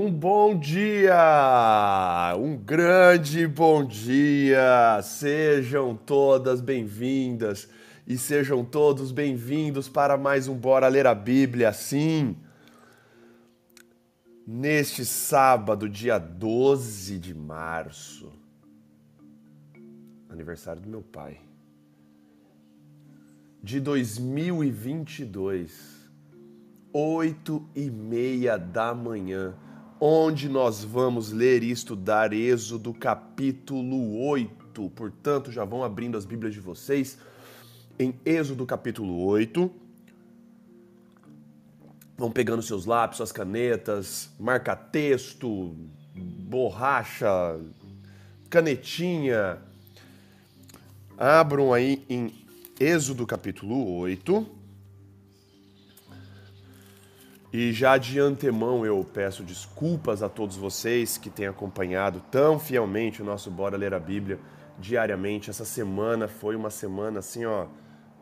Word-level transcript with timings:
Um 0.00 0.12
bom 0.12 0.56
dia! 0.56 2.32
Um 2.38 2.56
grande 2.56 3.48
bom 3.48 3.84
dia! 3.84 5.02
Sejam 5.02 5.96
todas 5.96 6.60
bem-vindas 6.60 7.68
e 8.06 8.16
sejam 8.16 8.64
todos 8.64 9.10
bem-vindos 9.10 9.88
para 9.88 10.16
mais 10.16 10.46
um 10.46 10.54
Bora 10.54 10.86
Ler 10.86 11.04
a 11.04 11.16
Bíblia. 11.16 11.72
Sim! 11.72 12.36
Neste 14.46 15.04
sábado, 15.04 15.88
dia 15.88 16.16
12 16.16 17.18
de 17.18 17.34
março, 17.34 18.30
aniversário 20.28 20.80
do 20.80 20.88
meu 20.88 21.02
pai, 21.02 21.40
de 23.60 23.80
2022 23.80 25.98
oito 26.92 27.68
e 27.74 27.90
meia 27.90 28.56
da 28.56 28.94
manhã, 28.94 29.56
onde 30.00 30.48
nós 30.48 30.84
vamos 30.84 31.32
ler 31.32 31.62
e 31.62 31.70
estudar 31.70 32.32
Êxodo 32.32 32.94
capítulo 32.94 34.20
8. 34.28 34.90
Portanto, 34.90 35.50
já 35.50 35.64
vão 35.64 35.82
abrindo 35.82 36.16
as 36.16 36.24
Bíblias 36.24 36.54
de 36.54 36.60
vocês 36.60 37.18
em 37.98 38.14
Êxodo 38.24 38.64
capítulo 38.64 39.24
8. 39.24 39.70
Vão 42.16 42.30
pegando 42.30 42.62
seus 42.62 42.86
lápis, 42.86 43.16
suas 43.16 43.32
canetas, 43.32 44.30
marca-texto, 44.38 45.74
borracha, 46.14 47.60
canetinha. 48.48 49.58
Abram 51.16 51.72
aí 51.72 52.04
em 52.08 52.32
Êxodo 52.78 53.26
capítulo 53.26 53.96
8. 53.96 54.57
E 57.50 57.72
já 57.72 57.96
de 57.96 58.20
antemão 58.20 58.84
eu 58.84 59.02
peço 59.02 59.42
desculpas 59.42 60.22
a 60.22 60.28
todos 60.28 60.56
vocês 60.56 61.16
que 61.16 61.30
têm 61.30 61.46
acompanhado 61.46 62.22
tão 62.30 62.58
fielmente 62.58 63.22
o 63.22 63.24
nosso 63.24 63.50
Bora 63.50 63.76
Ler 63.76 63.94
a 63.94 63.98
Bíblia 63.98 64.38
diariamente. 64.78 65.48
Essa 65.48 65.64
semana 65.64 66.28
foi 66.28 66.54
uma 66.54 66.68
semana 66.68 67.20
assim, 67.20 67.46
ó, 67.46 67.66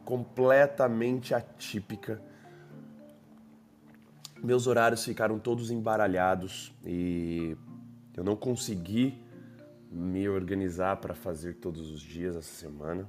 completamente 0.05 1.35
atípica. 1.35 2.23
Meus 4.41 4.69
horários 4.69 5.05
ficaram 5.05 5.41
todos 5.41 5.73
embaralhados 5.73 6.73
e 6.85 7.57
eu 8.17 8.23
não 8.23 8.37
consegui 8.37 9.21
me 9.91 10.29
organizar 10.29 10.99
para 10.99 11.15
fazer 11.15 11.55
todos 11.55 11.91
os 11.91 12.01
dias 12.01 12.37
essa 12.37 12.55
semana. 12.55 13.09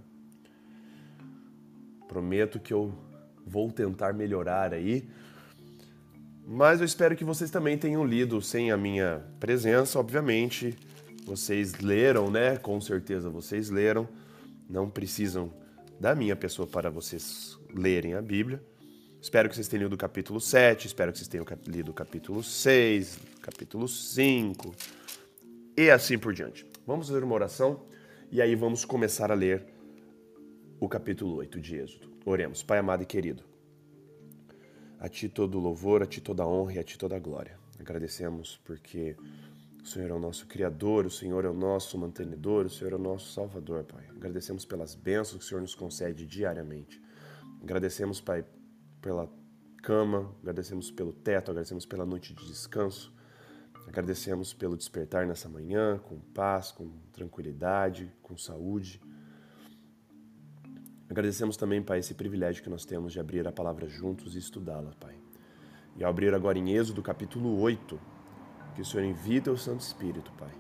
Prometo 2.08 2.60
que 2.60 2.74
eu 2.74 2.92
vou 3.46 3.72
tentar 3.72 4.14
melhorar 4.14 4.74
aí 4.74 5.08
mas 6.50 6.80
eu 6.80 6.86
espero 6.86 7.14
que 7.14 7.26
vocês 7.26 7.52
também 7.52 7.78
tenham 7.78 8.06
lido 8.06 8.42
sem 8.42 8.72
a 8.72 8.78
minha 8.78 9.22
presença, 9.38 10.00
obviamente. 10.00 10.78
Vocês 11.26 11.74
leram, 11.80 12.32
né? 12.32 12.56
Com 12.56 12.80
certeza 12.80 13.30
vocês 13.30 13.70
leram. 13.70 14.08
Não 14.70 14.90
precisam 14.90 15.52
da 16.00 16.16
minha 16.16 16.38
pessoa 16.38 16.66
para 16.66 16.90
vocês 16.90 17.60
lerem 17.76 18.14
a 18.14 18.22
Bíblia. 18.22 18.64
Espero 19.22 19.50
que 19.50 19.56
vocês 19.56 19.68
tenham 19.68 19.84
lido 19.84 19.94
o 19.94 19.98
capítulo 19.98 20.40
7, 20.40 20.88
espero 20.88 21.12
que 21.12 21.18
vocês 21.18 21.28
tenham 21.28 21.46
lido 21.66 21.92
o 21.92 21.94
capítulo 21.94 22.42
6, 22.42 23.20
capítulo 23.42 23.86
5 23.86 24.74
e 25.76 25.90
assim 25.90 26.18
por 26.18 26.34
diante. 26.34 26.66
Vamos 26.86 27.10
fazer 27.10 27.26
uma 27.26 27.36
oração 27.36 27.82
e 28.32 28.42
aí 28.42 28.56
vamos 28.56 28.86
começar 28.86 29.32
a 29.32 29.36
ler 29.36 29.66
o 30.80 30.88
capítulo 30.88 31.36
8 31.36 31.60
de 31.60 31.76
Êxodo. 31.76 32.10
Oremos. 32.26 32.64
Pai 32.64 32.78
amado 32.78 33.04
e 33.04 33.06
querido, 33.06 33.44
a 35.00 35.08
Ti 35.08 35.30
todo 35.30 35.60
louvor, 35.60 36.02
a 36.02 36.06
Ti 36.06 36.22
toda 36.22 36.46
honra 36.46 36.74
e 36.74 36.80
a 36.80 36.84
Ti 36.84 36.98
toda 36.98 37.20
glória. 37.20 37.58
Agradecemos 37.80 38.60
porque 38.66 39.16
o 39.84 39.88
Senhor 39.88 40.10
é 40.10 40.14
o 40.14 40.20
nosso 40.20 40.48
Criador, 40.48 41.06
o 41.06 41.12
Senhor 41.12 41.46
é 41.46 41.50
o 41.50 41.54
nosso 41.54 41.98
mantenedor, 41.98 42.66
o 42.66 42.70
Senhor 42.70 42.94
é 42.94 42.96
o 42.96 43.00
nosso 43.00 43.32
Salvador, 43.32 43.84
Pai. 43.84 44.04
Agradecemos 44.16 44.66
pelas 44.66 44.96
bênçãos 44.96 45.40
que 45.40 45.46
o 45.46 45.48
Senhor 45.48 45.62
nos 45.62 45.76
concede 45.76 46.26
diariamente. 46.26 47.02
Agradecemos, 47.62 48.20
Pai, 48.20 48.46
pela 49.02 49.32
cama, 49.82 50.36
agradecemos 50.42 50.92
pelo 50.92 51.14
teto, 51.14 51.52
agradecemos 51.52 51.86
pela 51.86 52.06
noite 52.06 52.34
de 52.34 52.46
descanso. 52.46 53.16
Agradecemos 53.88 54.54
pelo 54.54 54.76
despertar 54.76 55.26
nessa 55.26 55.48
manhã, 55.48 55.98
com 56.00 56.20
paz, 56.20 56.72
com 56.72 56.92
tranquilidade, 57.14 58.12
com 58.22 58.38
saúde. 58.38 59.02
Agradecemos 61.10 61.56
também, 61.56 61.82
Pai, 61.82 62.00
esse 62.00 62.14
privilégio 62.14 62.62
que 62.62 62.70
nós 62.70 62.84
temos 62.84 63.14
de 63.14 63.20
abrir 63.20 63.48
a 63.48 63.52
palavra 63.52 63.88
juntos 63.88 64.36
e 64.36 64.40
estudá-la, 64.40 64.92
Pai. 65.00 65.16
E 65.96 66.04
ao 66.04 66.10
abrir 66.10 66.34
agora 66.34 66.60
em 66.60 66.76
Êxodo 66.76 67.02
capítulo 67.02 67.60
8, 67.60 68.00
que 68.76 68.82
o 68.82 68.86
Senhor 68.86 69.06
invita 69.06 69.50
o 69.50 69.58
Santo 69.58 69.80
Espírito, 69.80 70.32
Pai, 70.34 70.52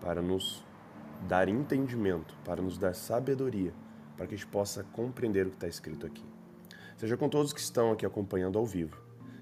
para 0.00 0.22
nos 0.22 0.64
dar 1.28 1.48
entendimento, 1.48 2.34
para 2.44 2.62
nos 2.62 2.78
dar 2.78 2.94
sabedoria, 2.94 3.74
para 4.16 4.26
que 4.26 4.34
a 4.34 4.38
gente 4.38 4.46
possa 4.46 4.84
compreender 4.84 5.46
o 5.46 5.50
que 5.50 5.56
está 5.56 5.68
escrito 5.68 6.06
aqui. 6.06 6.24
Seja 6.96 7.16
com 7.16 7.28
todos 7.28 7.52
que 7.52 7.60
estão 7.60 7.90
aqui 7.90 8.06
acompanhando 8.06 8.58
ao 8.58 8.64
vivo 8.64 8.96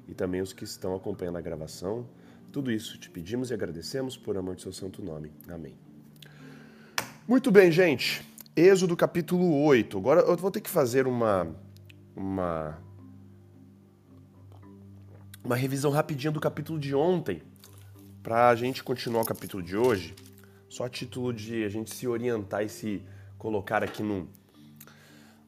e 0.09 0.15
também 0.15 0.41
os 0.41 0.53
que 0.53 0.65
estão 0.65 0.95
acompanhando 0.95 1.37
a 1.37 1.41
gravação. 1.43 2.09
Tudo 2.50 2.73
isso 2.73 2.99
te 2.99 3.11
pedimos 3.11 3.50
e 3.50 3.55
agradecemos 3.55 4.17
por 4.17 4.37
amor 4.37 4.56
de 4.56 4.62
seu 4.62 4.73
santo 4.73 5.03
nome. 5.03 5.31
Amém. 5.47 5.77
Muito 7.29 7.50
bem, 7.53 7.71
gente. 7.71 8.29
Êxodo 8.60 8.94
capítulo 8.94 9.65
8. 9.65 9.97
Agora 9.97 10.21
eu 10.21 10.37
vou 10.37 10.50
ter 10.50 10.60
que 10.60 10.69
fazer 10.69 11.06
uma 11.06 11.48
uma 12.15 12.78
uma 15.43 15.56
revisão 15.56 15.91
rapidinha 15.91 16.31
do 16.31 16.38
capítulo 16.38 16.78
de 16.78 16.94
ontem 16.94 17.41
para 18.22 18.50
a 18.50 18.54
gente 18.54 18.84
continuar 18.84 19.22
o 19.22 19.25
capítulo 19.25 19.62
de 19.62 19.78
hoje. 19.78 20.15
Só 20.69 20.84
a 20.84 20.91
título 20.91 21.32
de 21.32 21.65
a 21.65 21.70
gente 21.70 21.94
se 21.94 22.06
orientar 22.06 22.62
e 22.62 22.69
se 22.69 23.03
colocar 23.38 23.82
aqui 23.82 24.03
num, 24.03 24.28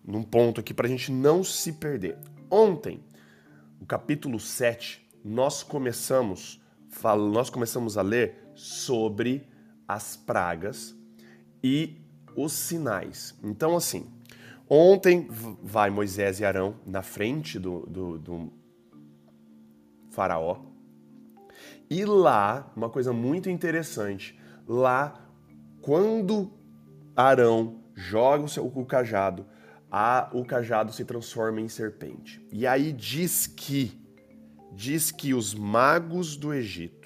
num 0.02 0.22
ponto 0.22 0.62
aqui 0.62 0.72
para 0.72 0.86
a 0.86 0.90
gente 0.90 1.12
não 1.12 1.44
se 1.44 1.70
perder. 1.74 2.16
Ontem, 2.50 3.04
o 3.78 3.84
capítulo 3.84 4.40
7, 4.40 5.06
nós 5.22 5.62
começamos 5.62 6.62
nós 7.30 7.50
começamos 7.50 7.98
a 7.98 8.02
ler 8.02 8.52
sobre 8.54 9.46
as 9.86 10.16
pragas 10.16 10.96
e 11.62 12.01
os 12.37 12.53
sinais. 12.53 13.38
Então, 13.43 13.76
assim, 13.76 14.06
ontem 14.69 15.28
vai 15.62 15.91
Moisés 15.91 16.41
e 16.41 16.44
Arão 16.44 16.76
na 16.87 17.03
frente 17.03 17.59
do, 17.59 17.81
do, 17.87 18.19
do 18.19 18.53
faraó. 20.10 20.60
E 21.91 22.04
lá, 22.04 22.72
uma 22.75 22.88
coisa 22.88 23.12
muito 23.12 23.50
interessante, 23.50 24.38
lá, 24.66 25.28
quando 25.81 26.50
Arão 27.15 27.82
joga 27.94 28.44
o, 28.44 28.49
seu, 28.49 28.66
o 28.66 28.87
cajado, 28.87 29.47
a, 29.91 30.31
o 30.32 30.44
cajado 30.44 30.93
se 30.93 31.04
transforma 31.04 31.60
em 31.60 31.69
serpente. 31.69 32.44
E 32.50 32.66
aí 32.66 32.93
diz 32.93 33.47
que, 33.47 34.00
diz 34.72 35.10
que 35.10 35.34
os 35.34 35.54
magos 35.54 36.37
do 36.37 36.54
Egito 36.54 37.01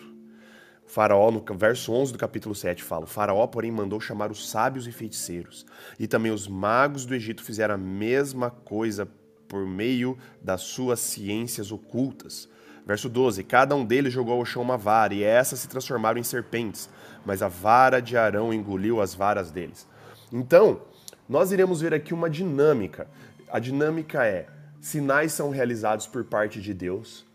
Faraó, 0.87 1.31
no 1.31 1.45
verso 1.57 1.93
11 1.93 2.13
do 2.13 2.19
capítulo 2.19 2.55
7, 2.55 2.83
fala: 2.83 3.05
O 3.05 3.09
Faraó, 3.09 3.47
porém, 3.47 3.71
mandou 3.71 4.01
chamar 4.01 4.31
os 4.31 4.49
sábios 4.49 4.87
e 4.87 4.93
feiticeiros, 4.93 5.67
e 5.99 6.07
também 6.07 6.31
os 6.33 6.47
magos 6.47 7.05
do 7.05 7.15
Egito 7.15 7.43
fizeram 7.43 7.75
a 7.75 7.79
mesma 7.79 8.51
coisa 8.51 9.09
por 9.49 9.67
meio 9.67 10.17
das 10.41 10.63
suas 10.63 11.01
ciências 11.01 11.73
ocultas. 11.73 12.49
Verso 12.87 13.09
12: 13.09 13.43
Cada 13.43 13.75
um 13.75 13.85
deles 13.85 14.13
jogou 14.13 14.39
ao 14.39 14.45
chão 14.45 14.63
uma 14.63 14.79
vara, 14.79 15.13
e 15.13 15.25
essas 15.25 15.59
se 15.59 15.69
transformaram 15.69 16.21
em 16.21 16.25
serpentes, 16.25 16.89
mas 17.25 17.43
a 17.43 17.49
vara 17.49 18.01
de 18.01 18.17
Arão 18.17 18.55
engoliu 18.55 19.01
as 19.01 19.13
varas 19.13 19.51
deles. 19.51 19.87
Então, 20.33 20.83
nós 21.29 21.51
iremos 21.51 21.81
ver 21.81 21.93
aqui 21.93 22.15
uma 22.15 22.31
dinâmica. 22.31 23.09
A 23.51 23.59
dinâmica 23.59 24.25
é: 24.25 24.47
sinais 24.81 25.33
são 25.33 25.51
realizados 25.51 26.07
por 26.07 26.25
parte 26.25 26.61
de 26.61 26.73
Deus, 26.73 27.26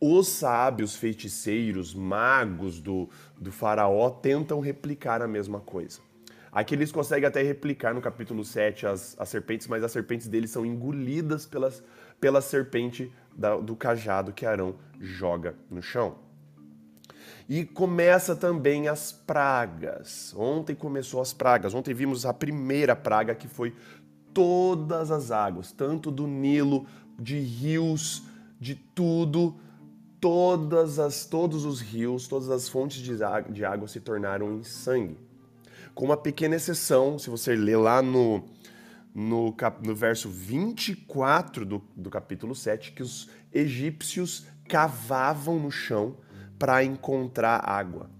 os 0.00 0.28
sábios, 0.28 0.96
feiticeiros, 0.96 1.94
magos 1.94 2.80
do, 2.80 3.08
do 3.38 3.50
faraó 3.50 4.10
tentam 4.10 4.60
replicar 4.60 5.22
a 5.22 5.28
mesma 5.28 5.60
coisa. 5.60 6.00
Aqui 6.52 6.74
eles 6.74 6.92
conseguem 6.92 7.26
até 7.26 7.42
replicar 7.42 7.94
no 7.94 8.00
capítulo 8.00 8.44
7 8.44 8.86
as, 8.86 9.14
as 9.18 9.28
serpentes, 9.28 9.66
mas 9.66 9.82
as 9.82 9.92
serpentes 9.92 10.26
deles 10.26 10.50
são 10.50 10.64
engolidas 10.64 11.44
pelas, 11.44 11.82
pela 12.20 12.40
serpente 12.40 13.12
da, 13.36 13.56
do 13.56 13.76
cajado 13.76 14.32
que 14.32 14.46
Arão 14.46 14.74
joga 14.98 15.54
no 15.70 15.82
chão. 15.82 16.16
E 17.48 17.64
começa 17.64 18.34
também 18.34 18.88
as 18.88 19.12
pragas. 19.12 20.34
Ontem 20.36 20.74
começou 20.74 21.20
as 21.20 21.32
pragas. 21.32 21.74
Ontem 21.74 21.94
vimos 21.94 22.26
a 22.26 22.32
primeira 22.32 22.96
praga 22.96 23.34
que 23.34 23.46
foi 23.46 23.74
todas 24.34 25.10
as 25.10 25.30
águas, 25.30 25.72
tanto 25.72 26.10
do 26.10 26.26
Nilo, 26.26 26.86
de 27.18 27.38
rios, 27.38 28.24
de 28.58 28.74
tudo 28.74 29.54
todas 30.20 30.98
as, 30.98 31.24
todos 31.24 31.64
os 31.64 31.80
rios, 31.80 32.26
todas 32.26 32.50
as 32.50 32.68
fontes 32.68 32.98
de 32.98 33.22
água, 33.22 33.52
de 33.52 33.64
água 33.64 33.88
se 33.88 34.00
tornaram 34.00 34.52
em 34.52 34.62
sangue. 34.62 35.18
Com 35.94 36.04
uma 36.04 36.16
pequena 36.16 36.56
exceção, 36.56 37.18
se 37.18 37.30
você 37.30 37.54
ler 37.54 37.76
lá 37.76 38.02
no, 38.02 38.44
no, 39.14 39.52
cap, 39.52 39.86
no 39.86 39.94
verso 39.94 40.28
24 40.28 41.64
do, 41.64 41.82
do 41.96 42.10
capítulo 42.10 42.54
7, 42.54 42.92
que 42.92 43.02
os 43.02 43.28
egípcios 43.52 44.46
cavavam 44.68 45.58
no 45.58 45.70
chão 45.70 46.16
para 46.58 46.84
encontrar 46.84 47.68
água. 47.68 48.10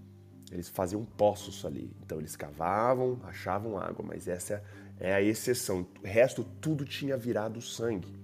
Eles 0.51 0.69
faziam 0.69 1.03
poços 1.03 1.65
ali. 1.65 1.91
Então 2.03 2.19
eles 2.19 2.35
cavavam, 2.35 3.19
achavam 3.23 3.77
água, 3.77 4.03
mas 4.07 4.27
essa 4.27 4.63
é 4.99 5.13
a 5.13 5.21
exceção. 5.21 5.85
O 6.01 6.07
resto 6.07 6.43
tudo 6.61 6.85
tinha 6.85 7.17
virado 7.17 7.61
sangue. 7.61 8.15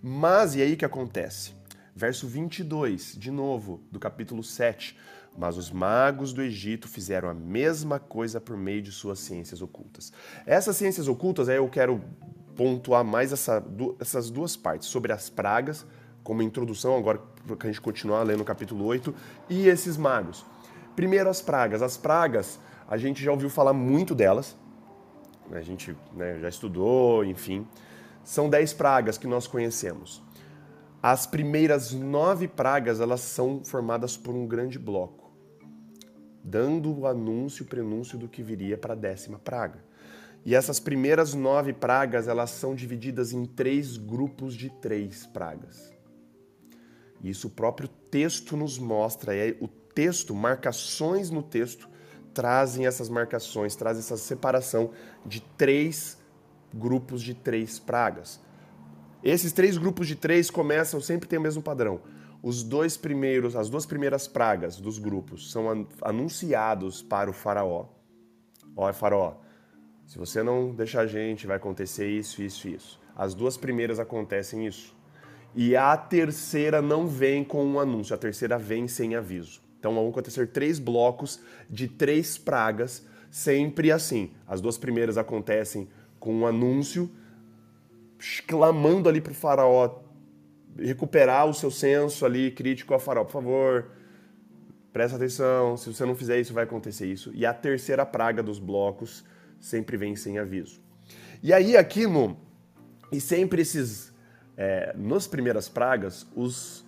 Mas 0.00 0.54
e 0.54 0.62
aí 0.62 0.76
que 0.76 0.84
acontece? 0.84 1.54
Verso 1.94 2.26
22, 2.26 3.16
de 3.18 3.30
novo, 3.30 3.82
do 3.90 4.00
capítulo 4.00 4.42
7. 4.42 4.96
Mas 5.36 5.56
os 5.56 5.70
magos 5.70 6.32
do 6.32 6.42
Egito 6.42 6.88
fizeram 6.88 7.28
a 7.28 7.34
mesma 7.34 7.98
coisa 7.98 8.40
por 8.40 8.56
meio 8.56 8.82
de 8.82 8.92
suas 8.92 9.18
ciências 9.18 9.62
ocultas. 9.62 10.12
Essas 10.46 10.76
ciências 10.76 11.08
ocultas, 11.08 11.48
aí 11.48 11.56
eu 11.56 11.68
quero 11.68 12.02
pontuar 12.56 13.04
mais 13.04 13.32
essa, 13.32 13.64
essas 13.98 14.30
duas 14.30 14.56
partes, 14.56 14.88
sobre 14.88 15.12
as 15.12 15.30
pragas, 15.30 15.86
como 16.22 16.42
introdução, 16.42 16.96
agora 16.96 17.20
que 17.58 17.66
a 17.66 17.70
gente 17.70 17.80
continuar 17.80 18.22
lendo 18.22 18.40
o 18.40 18.44
capítulo 18.44 18.84
8, 18.84 19.14
e 19.48 19.68
esses 19.68 19.96
magos. 19.96 20.44
Primeiro, 20.94 21.28
as 21.28 21.40
pragas. 21.40 21.82
As 21.82 21.96
pragas, 21.96 22.58
a 22.86 22.96
gente 22.96 23.22
já 23.22 23.32
ouviu 23.32 23.48
falar 23.48 23.72
muito 23.72 24.14
delas, 24.14 24.56
a 25.50 25.60
gente 25.60 25.96
né, 26.14 26.38
já 26.40 26.48
estudou, 26.48 27.24
enfim. 27.24 27.66
São 28.24 28.48
dez 28.48 28.72
pragas 28.72 29.18
que 29.18 29.26
nós 29.26 29.46
conhecemos. 29.46 30.22
As 31.02 31.26
primeiras 31.26 31.90
nove 31.90 32.46
pragas, 32.46 33.00
elas 33.00 33.22
são 33.22 33.64
formadas 33.64 34.16
por 34.16 34.36
um 34.36 34.46
grande 34.46 34.78
bloco, 34.78 35.32
dando 36.44 36.96
o 36.96 37.08
anúncio, 37.08 37.64
o 37.64 37.68
prenúncio 37.68 38.16
do 38.16 38.28
que 38.28 38.40
viria 38.40 38.78
para 38.78 38.92
a 38.92 38.96
décima 38.96 39.36
praga. 39.36 39.82
E 40.44 40.54
essas 40.54 40.78
primeiras 40.78 41.34
nove 41.34 41.72
pragas, 41.72 42.28
elas 42.28 42.50
são 42.50 42.72
divididas 42.72 43.32
em 43.32 43.44
três 43.44 43.96
grupos 43.96 44.54
de 44.54 44.70
três 44.70 45.26
pragas. 45.26 45.92
Isso 47.20 47.48
o 47.48 47.50
próprio 47.50 47.88
texto 47.88 48.56
nos 48.56 48.78
mostra, 48.78 49.34
é 49.34 49.56
o 49.60 49.66
texto, 49.66 50.32
marcações 50.36 51.30
no 51.30 51.42
texto, 51.42 51.88
trazem 52.32 52.86
essas 52.86 53.08
marcações, 53.08 53.74
trazem 53.74 54.00
essa 54.00 54.16
separação 54.16 54.92
de 55.26 55.40
três 55.40 56.16
grupos 56.72 57.22
de 57.22 57.34
três 57.34 57.80
pragas. 57.80 58.40
Esses 59.22 59.52
três 59.52 59.78
grupos 59.78 60.08
de 60.08 60.16
três 60.16 60.50
começam 60.50 61.00
sempre 61.00 61.28
tem 61.28 61.38
o 61.38 61.42
mesmo 61.42 61.62
padrão. 61.62 62.00
Os 62.42 62.64
dois 62.64 62.96
primeiros, 62.96 63.54
as 63.54 63.70
duas 63.70 63.86
primeiras 63.86 64.26
pragas 64.26 64.76
dos 64.76 64.98
grupos 64.98 65.52
são 65.52 65.86
anunciados 66.00 67.00
para 67.00 67.30
o 67.30 67.32
faraó. 67.32 67.86
Ó, 68.76 68.92
faraó, 68.92 69.34
se 70.06 70.18
você 70.18 70.42
não 70.42 70.74
deixar 70.74 71.02
a 71.02 71.06
gente, 71.06 71.46
vai 71.46 71.56
acontecer 71.56 72.08
isso, 72.08 72.42
isso, 72.42 72.68
isso. 72.68 73.00
As 73.16 73.32
duas 73.32 73.56
primeiras 73.56 74.00
acontecem 74.00 74.66
isso. 74.66 74.94
E 75.54 75.76
a 75.76 75.96
terceira 75.96 76.82
não 76.82 77.06
vem 77.06 77.44
com 77.44 77.64
um 77.64 77.78
anúncio, 77.78 78.14
a 78.14 78.18
terceira 78.18 78.58
vem 78.58 78.88
sem 78.88 79.14
aviso. 79.14 79.60
Então 79.78 79.94
vão 79.94 80.08
acontecer 80.08 80.48
três 80.48 80.78
blocos 80.78 81.40
de 81.68 81.86
três 81.86 82.38
pragas, 82.38 83.06
sempre 83.30 83.92
assim. 83.92 84.30
As 84.46 84.60
duas 84.60 84.78
primeiras 84.78 85.16
acontecem 85.16 85.88
com 86.18 86.34
um 86.34 86.46
anúncio, 86.46 87.10
clamando 88.46 89.08
ali 89.08 89.20
para 89.20 89.32
o 89.32 89.34
faraó 89.34 90.00
recuperar 90.78 91.46
o 91.46 91.54
seu 91.54 91.70
senso 91.70 92.24
ali 92.24 92.50
crítico 92.50 92.94
ao 92.94 93.00
faraó. 93.00 93.24
Por 93.24 93.32
favor, 93.32 93.90
presta 94.92 95.16
atenção, 95.16 95.76
se 95.76 95.92
você 95.92 96.04
não 96.04 96.14
fizer 96.14 96.40
isso, 96.40 96.54
vai 96.54 96.64
acontecer 96.64 97.06
isso. 97.06 97.30
E 97.34 97.44
a 97.44 97.52
terceira 97.52 98.06
praga 98.06 98.42
dos 98.42 98.58
blocos 98.58 99.24
sempre 99.60 99.96
vem 99.96 100.16
sem 100.16 100.38
aviso. 100.38 100.80
E 101.42 101.52
aí 101.52 101.76
aqui 101.76 102.06
no... 102.06 102.36
E 103.10 103.20
sempre 103.20 103.62
esses... 103.62 104.12
É, 104.56 104.94
nas 104.96 105.26
primeiras 105.26 105.68
pragas, 105.68 106.26
os 106.36 106.84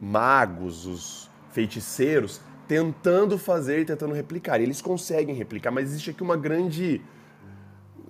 magos, 0.00 0.86
os 0.86 1.30
feiticeiros 1.50 2.40
tentando 2.66 3.38
fazer, 3.38 3.86
tentando 3.86 4.12
replicar. 4.12 4.60
eles 4.60 4.82
conseguem 4.82 5.34
replicar, 5.34 5.70
mas 5.70 5.90
existe 5.90 6.10
aqui 6.10 6.22
uma 6.22 6.36
grande, 6.36 7.00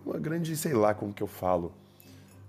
uma 0.05 0.19
grande, 0.19 0.57
sei 0.57 0.73
lá 0.73 0.95
como 0.95 1.13
que 1.13 1.23
eu 1.23 1.27
falo, 1.27 1.75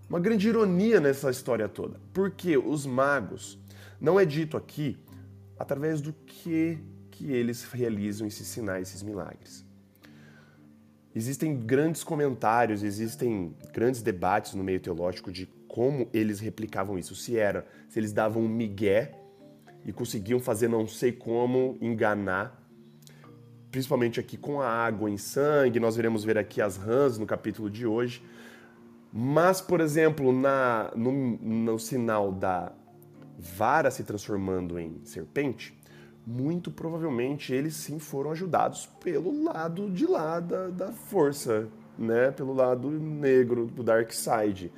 uma 0.10 0.20
grande 0.20 0.48
ironia 0.48 1.00
nessa 1.00 1.30
história 1.30 1.68
toda. 1.68 2.00
Porque 2.14 2.58
os 2.58 2.86
magos, 2.86 3.60
não 4.00 4.20
é 4.20 4.26
dito 4.26 4.56
aqui 4.56 4.98
através 5.58 6.02
do 6.02 6.14
que 6.14 6.80
que 7.18 7.32
eles 7.32 7.64
realizam 7.64 8.28
esses 8.28 8.46
sinais, 8.46 8.90
esses 8.90 9.02
milagres. 9.02 9.66
Existem 11.16 11.58
grandes 11.58 12.04
comentários, 12.04 12.84
existem 12.84 13.56
grandes 13.74 14.04
debates 14.04 14.54
no 14.54 14.64
meio 14.64 14.80
teológico 14.80 15.32
de 15.32 15.48
como 15.68 16.08
eles 16.14 16.40
replicavam 16.40 16.98
isso. 16.98 17.16
Se 17.16 17.36
era, 17.36 17.66
se 17.90 18.00
eles 18.00 18.14
davam 18.14 18.44
um 18.44 18.48
migué 18.48 19.14
e 19.84 19.92
conseguiam 19.92 20.40
fazer 20.40 20.68
não 20.68 20.88
sei 20.88 21.12
como 21.12 21.76
enganar, 21.82 22.64
principalmente 23.72 24.20
aqui 24.20 24.38
com 24.38 24.62
a 24.62 24.70
água 24.70 25.10
em 25.10 25.18
sangue, 25.18 25.80
nós 25.80 25.96
veremos 25.96 26.24
ver 26.24 26.38
aqui 26.38 26.62
as 26.62 26.78
rãs 26.78 27.18
no 27.18 27.26
capítulo 27.26 27.68
de 27.68 27.88
hoje. 27.88 28.22
Mas, 29.12 29.62
por 29.62 29.80
exemplo, 29.80 30.32
na, 30.32 30.92
no, 30.96 31.12
no 31.12 31.80
sinal 31.80 32.32
da 32.32 32.72
vara 33.38 33.90
se 33.90 34.04
transformando 34.04 34.80
em 34.80 35.00
serpente, 35.04 35.78
muito 36.26 36.70
provavelmente 36.70 37.54
eles 37.54 37.76
sim 37.76 38.00
foram 38.00 38.32
ajudados 38.32 38.88
pelo 39.02 39.44
lado 39.44 39.90
de 39.90 40.06
lá 40.06 40.40
da, 40.40 40.68
da 40.68 40.92
força, 40.92 41.68
né? 41.98 42.32
pelo 42.32 42.54
lado 42.54 42.90
negro 42.90 43.66
do 43.68 43.82
Dark 43.82 44.12
Side 44.12 44.72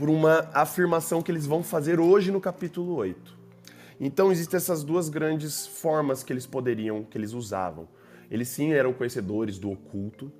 por 0.00 0.08
uma 0.08 0.48
afirmação 0.54 1.20
que 1.20 1.30
eles 1.30 1.44
vão 1.44 1.62
fazer 1.62 2.00
hoje 2.00 2.32
no 2.32 2.40
capítulo 2.40 2.94
8. 2.94 3.38
Então 4.00 4.32
existem 4.32 4.56
essas 4.56 4.82
duas 4.82 5.10
grandes 5.10 5.66
formas 5.66 6.22
que 6.22 6.32
eles 6.32 6.46
poderiam, 6.46 7.04
que 7.04 7.18
eles 7.18 7.34
usavam. 7.34 7.86
Eles 8.30 8.48
sim 8.48 8.72
eram 8.72 8.94
conhecedores 8.94 9.58
do 9.58 9.70
oculto, 9.70 10.32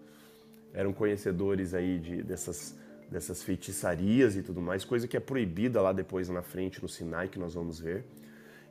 eram 0.73 0.93
conhecedores 0.93 1.75
aí 1.75 1.99
de, 1.99 2.23
dessas, 2.23 2.79
dessas 3.11 3.43
feitiçarias 3.43 4.37
e 4.37 4.43
tudo 4.43 4.61
mais, 4.61 4.85
coisa 4.85 5.09
que 5.09 5.17
é 5.17 5.21
proibida 5.21 5.81
lá 5.81 5.93
depois 5.93 6.29
na 6.29 6.43
frente 6.43 6.83
no 6.83 6.89
Sinai, 6.89 7.29
que 7.29 7.39
nós 7.39 7.55
vamos 7.55 7.81
ver. 7.81 8.05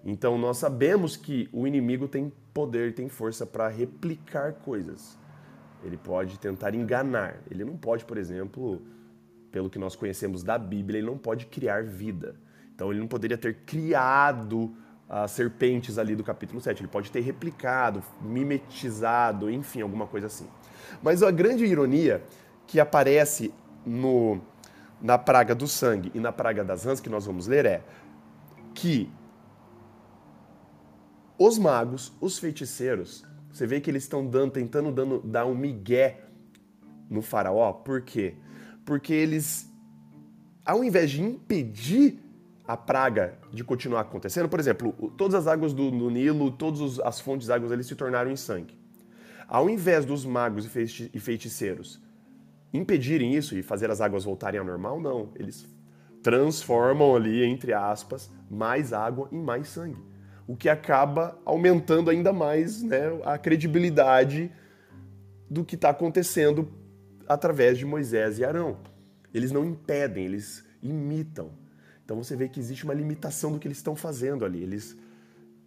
Então 0.04 0.38
nós 0.38 0.58
sabemos 0.58 1.18
que 1.18 1.50
o 1.52 1.68
inimigo 1.68 2.08
tem 2.08 2.32
poder, 2.54 2.94
tem 2.94 3.10
força 3.10 3.46
para 3.46 3.68
replicar 3.68 4.54
coisas. 4.54 5.18
Ele 5.84 5.98
pode 5.98 6.40
tentar 6.40 6.74
enganar. 6.74 7.42
Ele 7.50 7.64
não 7.64 7.78
pode, 7.78 8.06
por 8.06 8.18
exemplo, 8.18 8.82
pelo 9.52 9.70
que 9.70 9.80
nós 9.80 9.96
conhecemos 9.96 10.44
da 10.44 10.58
Bíblia, 10.58 11.00
ele 11.00 11.08
não 11.08 11.18
pode 11.18 11.46
criar 11.46 11.84
vida. 11.84 12.36
Então 12.74 12.92
ele 12.92 13.00
não 13.00 13.08
poderia 13.08 13.38
ter 13.38 13.56
criado 13.66 14.74
as 15.08 15.32
serpentes 15.32 15.98
ali 15.98 16.16
do 16.16 16.24
capítulo 16.24 16.62
7. 16.62 16.82
Ele 16.82 16.88
pode 16.88 17.12
ter 17.12 17.22
replicado, 17.22 18.04
mimetizado, 18.22 19.50
enfim, 19.50 19.82
alguma 19.82 20.06
coisa 20.08 20.28
assim. 20.28 20.48
Mas 21.02 21.24
a 21.24 21.32
grande 21.32 21.66
ironia 21.66 22.24
que 22.68 22.80
aparece 22.80 23.54
no, 23.86 24.40
na 25.02 25.18
praga 25.18 25.56
do 25.56 25.68
sangue 25.68 26.12
e 26.14 26.20
na 26.20 26.32
praga 26.32 26.64
das 26.64 26.84
rãs, 26.84 27.00
que 27.00 27.10
nós 27.10 27.26
vamos 27.26 27.48
ler, 27.48 27.66
é 27.66 27.84
que 28.74 29.12
os 31.38 31.58
magos, 31.58 32.14
os 32.20 32.38
feiticeiros, 32.38 33.26
você 33.52 33.66
vê 33.66 33.80
que 33.80 33.90
eles 33.90 34.04
estão 34.04 34.26
dando, 34.26 34.52
tentando 34.52 34.92
dando, 34.92 35.20
dar 35.22 35.46
um 35.46 35.56
migué 35.56 36.22
no 37.10 37.22
faraó, 37.22 37.74
por 37.74 38.02
quê? 38.02 38.36
porque 38.90 39.14
eles, 39.14 39.72
ao 40.66 40.84
invés 40.84 41.12
de 41.12 41.22
impedir 41.22 42.18
a 42.66 42.76
praga 42.76 43.38
de 43.54 43.64
continuar 43.64 44.02
acontecendo, 44.02 44.50
por 44.50 44.60
exemplo, 44.60 44.92
todas 45.16 45.36
as 45.36 45.46
águas 45.46 45.74
do, 45.74 45.92
do 45.92 46.10
Nilo, 46.10 46.50
todas 46.50 47.00
as 47.02 47.20
fontes 47.20 47.46
de 47.46 47.54
águas 47.54 47.72
ali 47.72 47.84
se 47.84 47.96
tornaram 47.96 48.32
em 48.32 48.36
sangue. 48.36 48.79
Ao 49.50 49.68
invés 49.68 50.06
dos 50.06 50.24
magos 50.26 50.64
e 50.66 51.20
feiticeiros 51.20 52.00
impedirem 52.72 53.34
isso 53.34 53.58
e 53.58 53.64
fazer 53.64 53.90
as 53.90 54.00
águas 54.00 54.24
voltarem 54.24 54.60
ao 54.60 54.66
normal, 54.66 55.02
não. 55.02 55.32
Eles 55.36 55.66
transformam 56.22 57.16
ali, 57.16 57.44
entre 57.44 57.74
aspas, 57.74 58.30
mais 58.48 58.94
água 58.94 59.28
em 59.32 59.42
mais 59.42 59.70
sangue. 59.70 59.98
O 60.46 60.56
que 60.56 60.70
acaba 60.70 61.36
aumentando 61.46 62.12
ainda 62.12 62.32
mais 62.32 62.84
né, 62.84 63.20
a 63.26 63.40
credibilidade 63.40 64.52
do 65.50 65.66
que 65.66 65.74
está 65.74 65.90
acontecendo 65.90 66.72
através 67.28 67.76
de 67.76 67.86
Moisés 67.88 68.38
e 68.38 68.46
Arão. 68.46 68.78
Eles 69.34 69.52
não 69.52 69.66
impedem, 69.66 70.26
eles 70.26 70.64
imitam. 70.82 71.52
Então 72.06 72.18
você 72.18 72.36
vê 72.36 72.48
que 72.48 72.60
existe 72.60 72.84
uma 72.84 72.94
limitação 72.94 73.52
do 73.52 73.60
que 73.60 73.68
eles 73.68 73.78
estão 73.78 73.96
fazendo 73.96 74.46
ali. 74.46 74.62
Eles, 74.62 74.96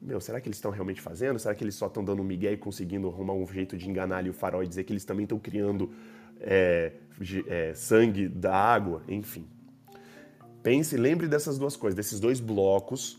meu, 0.03 0.21
será 0.21 0.41
que 0.41 0.49
eles 0.49 0.57
estão 0.57 0.73
realmente 0.73 1.01
fazendo? 1.01 1.39
Será 1.39 1.55
que 1.55 1.63
eles 1.63 1.77
só 1.77 1.87
estão 1.87 2.05
dando 2.05 2.21
um 2.23 2.25
migué 2.25 2.53
e 2.53 2.57
conseguindo 2.57 3.09
arrumar 3.09 3.35
um 3.35 3.47
jeito 3.47 3.77
de 3.77 3.89
enganar 3.89 4.17
ali 4.17 4.29
o 4.29 4.33
farol 4.33 4.65
e 4.65 4.67
dizer 4.67 4.83
que 4.83 4.93
eles 4.93 5.05
também 5.05 5.23
estão 5.23 5.39
criando 5.39 5.93
é, 6.41 6.93
é, 7.47 7.73
sangue 7.75 8.29
da 8.29 8.53
água? 8.53 9.03
Enfim. 9.09 9.47
Pense, 10.61 10.97
lembre 10.97 11.29
dessas 11.29 11.57
duas 11.57 11.77
coisas, 11.77 11.97
desses 11.97 12.19
dois 12.19 12.41
blocos, 12.41 13.17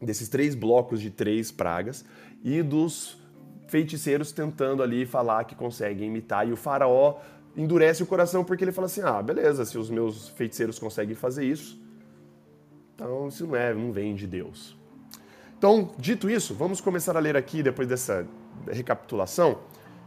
desses 0.00 0.28
três 0.28 0.54
blocos 0.54 1.00
de 1.00 1.10
três 1.10 1.50
pragas 1.50 2.04
e 2.42 2.62
dos 2.62 3.18
feiticeiros 3.66 4.30
tentando 4.30 4.84
ali 4.84 5.06
falar 5.06 5.42
que 5.44 5.56
conseguem 5.56 6.06
imitar 6.06 6.48
e 6.48 6.52
o 6.52 6.56
faraó 6.56 7.18
endurece 7.56 8.02
o 8.02 8.06
coração 8.06 8.44
porque 8.44 8.62
ele 8.62 8.72
fala 8.72 8.86
assim: 8.86 9.00
ah, 9.02 9.20
beleza, 9.20 9.64
se 9.64 9.76
os 9.76 9.90
meus 9.90 10.28
feiticeiros 10.28 10.78
conseguem 10.78 11.16
fazer 11.16 11.44
isso, 11.44 11.80
então 12.94 13.26
isso 13.26 13.44
não 13.44 13.56
é, 13.56 13.74
não 13.74 13.90
vem 13.90 14.14
de 14.14 14.26
Deus. 14.26 14.76
Então, 15.58 15.90
dito 15.98 16.28
isso, 16.28 16.54
vamos 16.54 16.82
começar 16.82 17.16
a 17.16 17.20
ler 17.20 17.34
aqui 17.34 17.62
depois 17.62 17.88
dessa 17.88 18.26
recapitulação. 18.70 19.58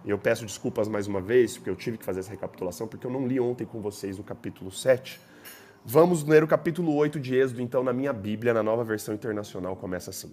Eu 0.05 0.17
peço 0.17 0.45
desculpas 0.45 0.87
mais 0.87 1.07
uma 1.07 1.19
vez, 1.19 1.57
porque 1.57 1.71
eu 1.71 1.75
tive 1.75 1.97
que 1.97 2.05
fazer 2.05 2.19
essa 2.19 2.29
recapitulação, 2.29 2.87
porque 2.87 3.05
eu 3.05 3.11
não 3.11 3.27
li 3.27 3.39
ontem 3.39 3.65
com 3.65 3.81
vocês 3.81 4.19
o 4.19 4.23
capítulo 4.23 4.71
7. 4.71 5.19
Vamos 5.83 6.23
ler 6.23 6.43
o 6.43 6.47
capítulo 6.47 6.93
8 6.93 7.19
de 7.19 7.35
Êxodo, 7.35 7.63
então, 7.63 7.83
na 7.83 7.91
minha 7.91 8.13
Bíblia, 8.13 8.53
na 8.53 8.61
nova 8.61 8.83
versão 8.83 9.13
internacional, 9.15 9.75
começa 9.75 10.11
assim. 10.11 10.31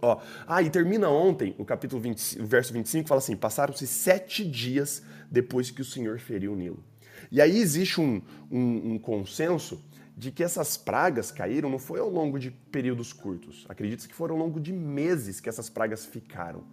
Ó, 0.00 0.18
ah, 0.46 0.62
e 0.62 0.70
termina 0.70 1.10
ontem, 1.10 1.54
o 1.58 1.64
capítulo 1.64 2.00
20, 2.00 2.40
o 2.40 2.46
verso 2.46 2.72
25, 2.72 3.06
fala 3.06 3.18
assim: 3.18 3.36
passaram-se 3.36 3.86
sete 3.86 4.46
dias 4.46 5.02
depois 5.30 5.70
que 5.70 5.82
o 5.82 5.84
Senhor 5.84 6.18
feriu 6.18 6.54
o 6.54 6.56
Nilo. 6.56 6.82
E 7.30 7.40
aí 7.40 7.58
existe 7.58 8.00
um, 8.00 8.22
um, 8.50 8.94
um 8.94 8.98
consenso 8.98 9.84
de 10.16 10.32
que 10.32 10.42
essas 10.42 10.78
pragas 10.78 11.30
caíram 11.30 11.68
não 11.68 11.78
foi 11.78 12.00
ao 12.00 12.08
longo 12.08 12.38
de 12.38 12.50
períodos 12.50 13.12
curtos. 13.12 13.66
Acredita-se 13.68 14.08
que 14.08 14.14
foram 14.14 14.34
ao 14.34 14.40
longo 14.40 14.58
de 14.58 14.72
meses 14.72 15.40
que 15.40 15.48
essas 15.48 15.68
pragas 15.68 16.06
ficaram. 16.06 16.64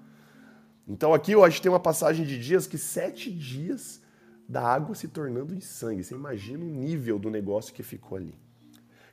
Então 0.87 1.13
aqui 1.13 1.33
gente 1.49 1.61
tem 1.61 1.71
uma 1.71 1.79
passagem 1.79 2.25
de 2.25 2.39
dias 2.39 2.65
que 2.65 2.77
sete 2.77 3.29
dias 3.29 4.01
da 4.47 4.61
água 4.61 4.95
se 4.95 5.07
tornando 5.07 5.53
em 5.53 5.59
sangue. 5.59 6.03
Você 6.03 6.13
imagina 6.13 6.63
o 6.63 6.67
nível 6.67 7.19
do 7.19 7.29
negócio 7.29 7.73
que 7.73 7.83
ficou 7.83 8.17
ali. 8.17 8.33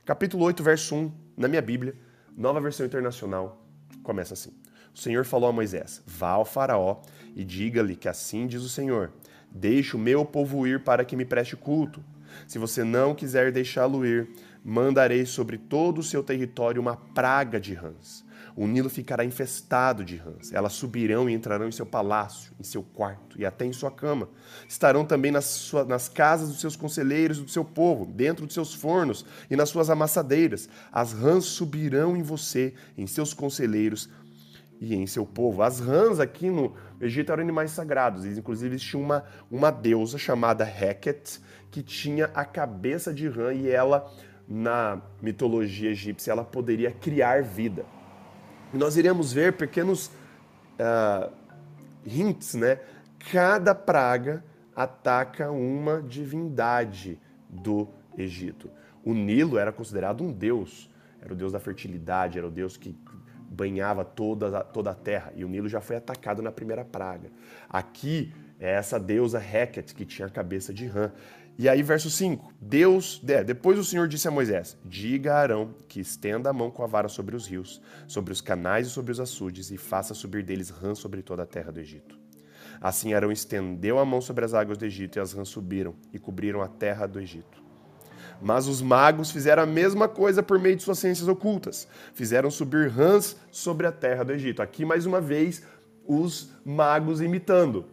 Capítulo 0.05 0.45
8, 0.45 0.63
verso 0.63 0.95
1, 0.95 1.11
na 1.37 1.47
minha 1.47 1.61
Bíblia, 1.61 1.95
nova 2.35 2.59
versão 2.59 2.85
internacional, 2.85 3.65
começa 4.01 4.33
assim. 4.33 4.53
O 4.93 4.97
Senhor 4.97 5.25
falou 5.25 5.49
a 5.49 5.53
Moisés: 5.53 6.01
Vá 6.05 6.31
ao 6.31 6.45
Faraó 6.45 7.01
e 7.35 7.43
diga-lhe 7.43 7.95
que 7.95 8.09
assim 8.09 8.47
diz 8.47 8.61
o 8.61 8.69
Senhor: 8.69 9.11
Deixe 9.49 9.95
o 9.95 9.99
meu 9.99 10.25
povo 10.25 10.65
ir 10.65 10.83
para 10.83 11.05
que 11.05 11.15
me 11.15 11.25
preste 11.25 11.55
culto. 11.55 12.03
Se 12.47 12.57
você 12.57 12.83
não 12.83 13.15
quiser 13.15 13.51
deixá-lo 13.51 14.05
ir, 14.05 14.29
mandarei 14.63 15.25
sobre 15.25 15.57
todo 15.57 15.99
o 15.99 16.03
seu 16.03 16.23
território 16.23 16.81
uma 16.81 16.95
praga 16.95 17.59
de 17.59 17.73
rãs. 17.73 18.23
O 18.55 18.67
Nilo 18.67 18.89
ficará 18.89 19.23
infestado 19.23 20.03
de 20.03 20.17
rãs. 20.17 20.51
Elas 20.51 20.73
subirão 20.73 21.29
e 21.29 21.33
entrarão 21.33 21.67
em 21.67 21.71
seu 21.71 21.85
palácio, 21.85 22.51
em 22.59 22.63
seu 22.63 22.83
quarto 22.83 23.39
e 23.39 23.45
até 23.45 23.65
em 23.65 23.71
sua 23.71 23.89
cama. 23.89 24.29
Estarão 24.67 25.05
também 25.05 25.31
nas, 25.31 25.45
sua, 25.45 25.85
nas 25.85 26.09
casas 26.09 26.49
dos 26.49 26.59
seus 26.59 26.75
conselheiros 26.75 27.37
e 27.37 27.43
do 27.43 27.49
seu 27.49 27.63
povo, 27.63 28.05
dentro 28.05 28.45
dos 28.45 28.53
seus 28.53 28.73
fornos 28.73 29.25
e 29.49 29.55
nas 29.55 29.69
suas 29.69 29.89
amassadeiras. 29.89 30.67
As 30.91 31.13
rãs 31.13 31.45
subirão 31.45 32.15
em 32.17 32.21
você, 32.21 32.73
em 32.97 33.07
seus 33.07 33.33
conselheiros 33.33 34.09
e 34.81 34.95
em 34.95 35.05
seu 35.05 35.27
povo. 35.27 35.61
As 35.61 35.79
rãs 35.79 36.19
aqui 36.19 36.49
no 36.49 36.73
Egito 36.99 37.31
eram 37.31 37.43
animais 37.43 37.69
sagrados. 37.69 38.25
Inclusive 38.25 38.75
existia 38.75 38.99
uma, 38.99 39.23
uma 39.49 39.69
deusa 39.71 40.17
chamada 40.17 40.67
Heket, 40.67 41.39
que 41.69 41.83
tinha 41.83 42.31
a 42.33 42.43
cabeça 42.43 43.13
de 43.13 43.27
rã 43.29 43.53
e 43.53 43.69
ela, 43.69 44.11
na 44.47 44.99
mitologia 45.21 45.91
egípcia, 45.91 46.31
ela 46.31 46.43
poderia 46.43 46.91
criar 46.91 47.43
vida. 47.43 47.85
Nós 48.73 48.97
iremos 48.97 49.31
ver 49.31 49.53
pequenos 49.53 50.07
uh, 50.07 51.31
hints, 52.05 52.55
né? 52.55 52.79
Cada 53.31 53.75
praga 53.75 54.43
ataca 54.75 55.51
uma 55.51 56.01
divindade 56.01 57.19
do 57.47 57.87
Egito. 58.17 58.69
O 59.03 59.13
Nilo 59.13 59.57
era 59.57 59.71
considerado 59.71 60.23
um 60.23 60.31
deus, 60.31 60.89
era 61.21 61.33
o 61.33 61.35
deus 61.35 61.51
da 61.51 61.59
fertilidade, 61.59 62.37
era 62.37 62.47
o 62.47 62.51
deus 62.51 62.77
que 62.77 62.97
banhava 63.51 64.05
toda, 64.05 64.63
toda 64.63 64.91
a 64.91 64.95
terra. 64.95 65.33
E 65.35 65.43
o 65.43 65.49
Nilo 65.49 65.67
já 65.67 65.81
foi 65.81 65.97
atacado 65.97 66.41
na 66.41 66.51
primeira 66.51 66.85
praga. 66.85 67.29
Aqui 67.69 68.33
é 68.57 68.71
essa 68.71 68.97
deusa 68.97 69.39
Heket, 69.39 69.93
que 69.93 70.05
tinha 70.05 70.27
a 70.27 70.31
cabeça 70.31 70.73
de 70.73 70.85
rã. 70.85 71.11
E 71.57 71.67
aí, 71.67 71.83
verso 71.83 72.09
5: 72.09 72.53
Deus, 72.61 73.21
é, 73.27 73.43
depois 73.43 73.77
o 73.77 73.83
Senhor 73.83 74.07
disse 74.07 74.27
a 74.27 74.31
Moisés: 74.31 74.77
Diga 74.85 75.33
a 75.33 75.39
Arão 75.39 75.75
que 75.89 75.99
estenda 75.99 76.49
a 76.49 76.53
mão 76.53 76.71
com 76.71 76.81
a 76.81 76.87
vara 76.87 77.09
sobre 77.09 77.35
os 77.35 77.45
rios, 77.45 77.81
sobre 78.07 78.31
os 78.31 78.39
canais 78.39 78.87
e 78.87 78.89
sobre 78.89 79.11
os 79.11 79.19
açudes, 79.19 79.69
e 79.69 79.77
faça 79.77 80.13
subir 80.13 80.43
deles 80.43 80.69
rãs 80.69 80.97
sobre 80.97 81.21
toda 81.21 81.43
a 81.43 81.47
terra 81.47 81.71
do 81.71 81.79
Egito. 81.81 82.17
Assim 82.79 83.13
Arão 83.13 83.31
estendeu 83.31 83.99
a 83.99 84.05
mão 84.05 84.21
sobre 84.21 84.45
as 84.45 84.53
águas 84.53 84.77
do 84.77 84.85
Egito, 84.85 85.17
e 85.17 85.19
as 85.19 85.33
rãs 85.33 85.49
subiram 85.49 85.93
e 86.13 86.17
cobriram 86.17 86.61
a 86.61 86.67
terra 86.69 87.05
do 87.05 87.19
Egito. 87.19 87.61
Mas 88.41 88.67
os 88.67 88.81
magos 88.81 89.31
fizeram 89.31 89.63
a 89.63 89.67
mesma 89.67 90.07
coisa 90.07 90.41
por 90.41 90.59
meio 90.59 90.75
de 90.75 90.83
suas 90.83 90.99
ciências 90.99 91.27
ocultas. 91.27 91.87
Fizeram 92.13 92.49
subir 92.49 92.89
rãs 92.89 93.35
sobre 93.51 93.85
a 93.85 93.91
terra 93.91 94.23
do 94.23 94.33
Egito. 94.33 94.61
Aqui, 94.61 94.83
mais 94.83 95.05
uma 95.05 95.21
vez, 95.21 95.63
os 96.07 96.49
magos 96.65 97.21
imitando 97.21 97.85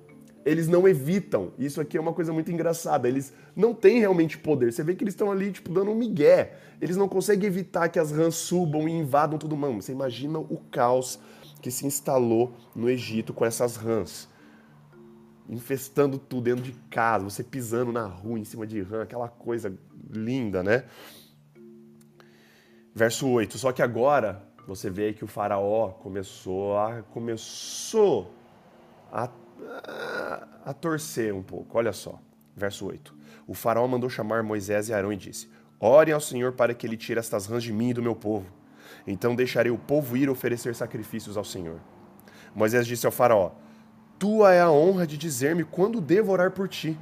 eles 0.48 0.66
não 0.66 0.88
evitam. 0.88 1.52
Isso 1.58 1.78
aqui 1.78 1.98
é 1.98 2.00
uma 2.00 2.14
coisa 2.14 2.32
muito 2.32 2.50
engraçada. 2.50 3.06
Eles 3.06 3.34
não 3.54 3.74
têm 3.74 4.00
realmente 4.00 4.38
poder. 4.38 4.72
Você 4.72 4.82
vê 4.82 4.94
que 4.94 5.04
eles 5.04 5.12
estão 5.12 5.30
ali, 5.30 5.52
tipo, 5.52 5.70
dando 5.70 5.90
um 5.90 5.94
migué. 5.94 6.54
Eles 6.80 6.96
não 6.96 7.06
conseguem 7.06 7.46
evitar 7.46 7.88
que 7.90 7.98
as 7.98 8.10
rãs 8.10 8.34
subam 8.34 8.88
e 8.88 8.92
invadam 8.92 9.38
todo 9.38 9.56
mundo. 9.56 9.82
Você 9.82 9.92
imagina 9.92 10.38
o 10.38 10.58
caos 10.70 11.18
que 11.60 11.70
se 11.70 11.86
instalou 11.86 12.54
no 12.74 12.88
Egito 12.88 13.34
com 13.34 13.44
essas 13.44 13.76
rãs. 13.76 14.26
Infestando 15.48 16.18
tudo 16.18 16.44
dentro 16.44 16.62
de 16.62 16.72
casa, 16.90 17.24
você 17.24 17.42
pisando 17.42 17.90
na 17.90 18.04
rua 18.04 18.38
em 18.38 18.44
cima 18.44 18.66
de 18.66 18.82
rã, 18.82 19.02
aquela 19.02 19.28
coisa 19.28 19.72
linda, 20.10 20.62
né? 20.62 20.84
Verso 22.94 23.28
8. 23.28 23.56
Só 23.56 23.72
que 23.72 23.82
agora 23.82 24.42
você 24.66 24.90
vê 24.90 25.12
que 25.12 25.24
o 25.24 25.26
faraó 25.26 25.90
começou 25.90 26.76
a 26.76 27.02
começou 27.02 28.34
a 29.10 29.30
a 30.64 30.74
torcer 30.74 31.34
um 31.34 31.42
pouco. 31.42 31.78
Olha 31.78 31.92
só, 31.92 32.20
verso 32.54 32.86
8. 32.86 33.14
O 33.46 33.54
faraó 33.54 33.86
mandou 33.86 34.10
chamar 34.10 34.42
Moisés 34.42 34.88
e 34.88 34.92
Arão 34.92 35.12
e 35.12 35.16
disse: 35.16 35.48
Orem 35.80 36.12
ao 36.12 36.20
Senhor 36.20 36.52
para 36.52 36.74
que 36.74 36.86
ele 36.86 36.96
tire 36.96 37.18
estas 37.18 37.46
rãs 37.46 37.62
de 37.62 37.72
mim 37.72 37.90
e 37.90 37.94
do 37.94 38.02
meu 38.02 38.14
povo. 38.14 38.46
Então 39.06 39.34
deixarei 39.34 39.72
o 39.72 39.78
povo 39.78 40.16
ir 40.16 40.28
oferecer 40.28 40.74
sacrifícios 40.74 41.36
ao 41.36 41.44
Senhor. 41.44 41.80
Moisés 42.54 42.86
disse 42.86 43.06
ao 43.06 43.12
faraó: 43.12 43.52
Tua 44.18 44.52
é 44.52 44.60
a 44.60 44.70
honra 44.70 45.06
de 45.06 45.16
dizer-me 45.16 45.64
quando 45.64 46.00
devo 46.00 46.32
orar 46.32 46.50
por 46.50 46.68
ti, 46.68 46.98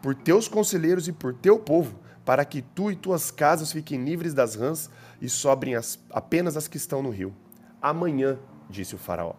por 0.00 0.14
teus 0.14 0.48
conselheiros 0.48 1.06
e 1.06 1.12
por 1.12 1.34
teu 1.34 1.58
povo, 1.58 1.98
para 2.24 2.44
que 2.44 2.62
tu 2.62 2.90
e 2.90 2.96
tuas 2.96 3.30
casas 3.30 3.72
fiquem 3.72 4.04
livres 4.04 4.32
das 4.32 4.54
rãs 4.54 4.88
e 5.20 5.28
sobrem 5.28 5.74
as, 5.74 5.98
apenas 6.10 6.56
as 6.56 6.66
que 6.66 6.76
estão 6.76 7.02
no 7.02 7.10
rio. 7.10 7.34
Amanhã, 7.82 8.38
disse 8.70 8.94
o 8.94 8.98
faraó. 8.98 9.34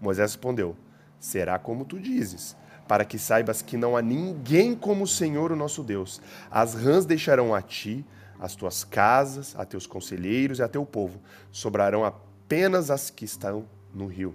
Moisés 0.00 0.32
respondeu: 0.32 0.76
será 1.18 1.58
como 1.58 1.84
tu 1.84 2.00
dizes, 2.00 2.56
para 2.88 3.04
que 3.04 3.18
saibas 3.18 3.60
que 3.60 3.76
não 3.76 3.96
há 3.96 4.02
ninguém 4.02 4.74
como 4.74 5.04
o 5.04 5.08
Senhor, 5.08 5.52
o 5.52 5.56
nosso 5.56 5.82
Deus. 5.82 6.20
As 6.50 6.74
rãs 6.74 7.04
deixarão 7.04 7.54
a 7.54 7.60
ti, 7.60 8.04
as 8.38 8.54
tuas 8.54 8.82
casas, 8.82 9.54
a 9.56 9.66
teus 9.66 9.86
conselheiros 9.86 10.58
e 10.58 10.62
a 10.62 10.68
teu 10.68 10.86
povo. 10.86 11.20
Sobrarão 11.52 12.04
apenas 12.04 12.90
as 12.90 13.10
que 13.10 13.26
estão 13.26 13.66
no 13.92 14.06
rio. 14.06 14.34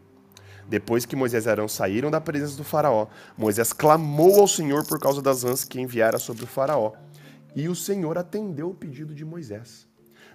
Depois 0.68 1.06
que 1.06 1.16
Moisés 1.16 1.46
e 1.46 1.50
Arão 1.50 1.68
saíram 1.68 2.10
da 2.10 2.20
presença 2.20 2.58
do 2.58 2.64
faraó, 2.64 3.08
Moisés 3.38 3.72
clamou 3.72 4.40
ao 4.40 4.48
Senhor 4.48 4.86
por 4.88 5.00
causa 5.00 5.22
das 5.22 5.44
rãs 5.44 5.64
que 5.64 5.80
enviara 5.80 6.18
sobre 6.18 6.44
o 6.44 6.48
faraó. 6.48 6.94
E 7.56 7.70
o 7.70 7.76
Senhor 7.76 8.18
atendeu 8.18 8.70
o 8.70 8.76
pedido 8.76 9.14
de 9.14 9.24
Moisés. 9.24 9.88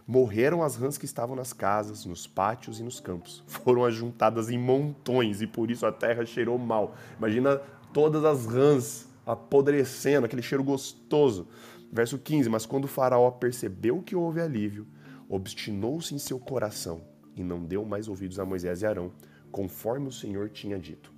Morreram 0.06 0.62
as 0.62 0.76
rãs 0.76 0.96
que 0.96 1.04
estavam 1.04 1.37
nas 1.37 1.52
casas, 1.52 2.04
nos 2.04 2.26
pátios 2.26 2.80
e 2.80 2.82
nos 2.82 3.00
campos. 3.00 3.42
Foram 3.46 3.84
ajuntadas 3.84 4.50
em 4.50 4.58
montões 4.58 5.42
e 5.42 5.46
por 5.46 5.70
isso 5.70 5.84
a 5.84 5.92
terra 5.92 6.25
cheirou 6.25 6.58
mal. 6.58 6.94
Imagina 7.18 7.60
todas 7.92 8.25
as 8.25 8.46
rãs 8.46 9.08
apodrecendo, 9.26 10.26
aquele 10.26 10.42
cheiro 10.42 10.64
gostoso. 10.64 11.49
Verso 11.92 12.18
15: 12.18 12.49
Mas 12.49 12.66
quando 12.66 12.84
o 12.84 12.88
Faraó 12.88 13.30
percebeu 13.30 14.00
que 14.00 14.16
houve 14.16 14.40
alívio, 14.40 14.87
obstinou-se 15.28 16.14
em 16.14 16.18
seu 16.18 16.38
coração 16.38 17.02
e 17.37 17.42
não 17.42 17.64
deu 17.64 17.84
mais 17.84 18.08
ouvidos 18.08 18.38
a 18.38 18.44
Moisés 18.44 18.82
e 18.82 18.87
Arão, 18.87 19.12
conforme 19.50 20.09
o 20.09 20.12
Senhor 20.12 20.49
tinha 20.49 20.78
dito. 20.78 21.12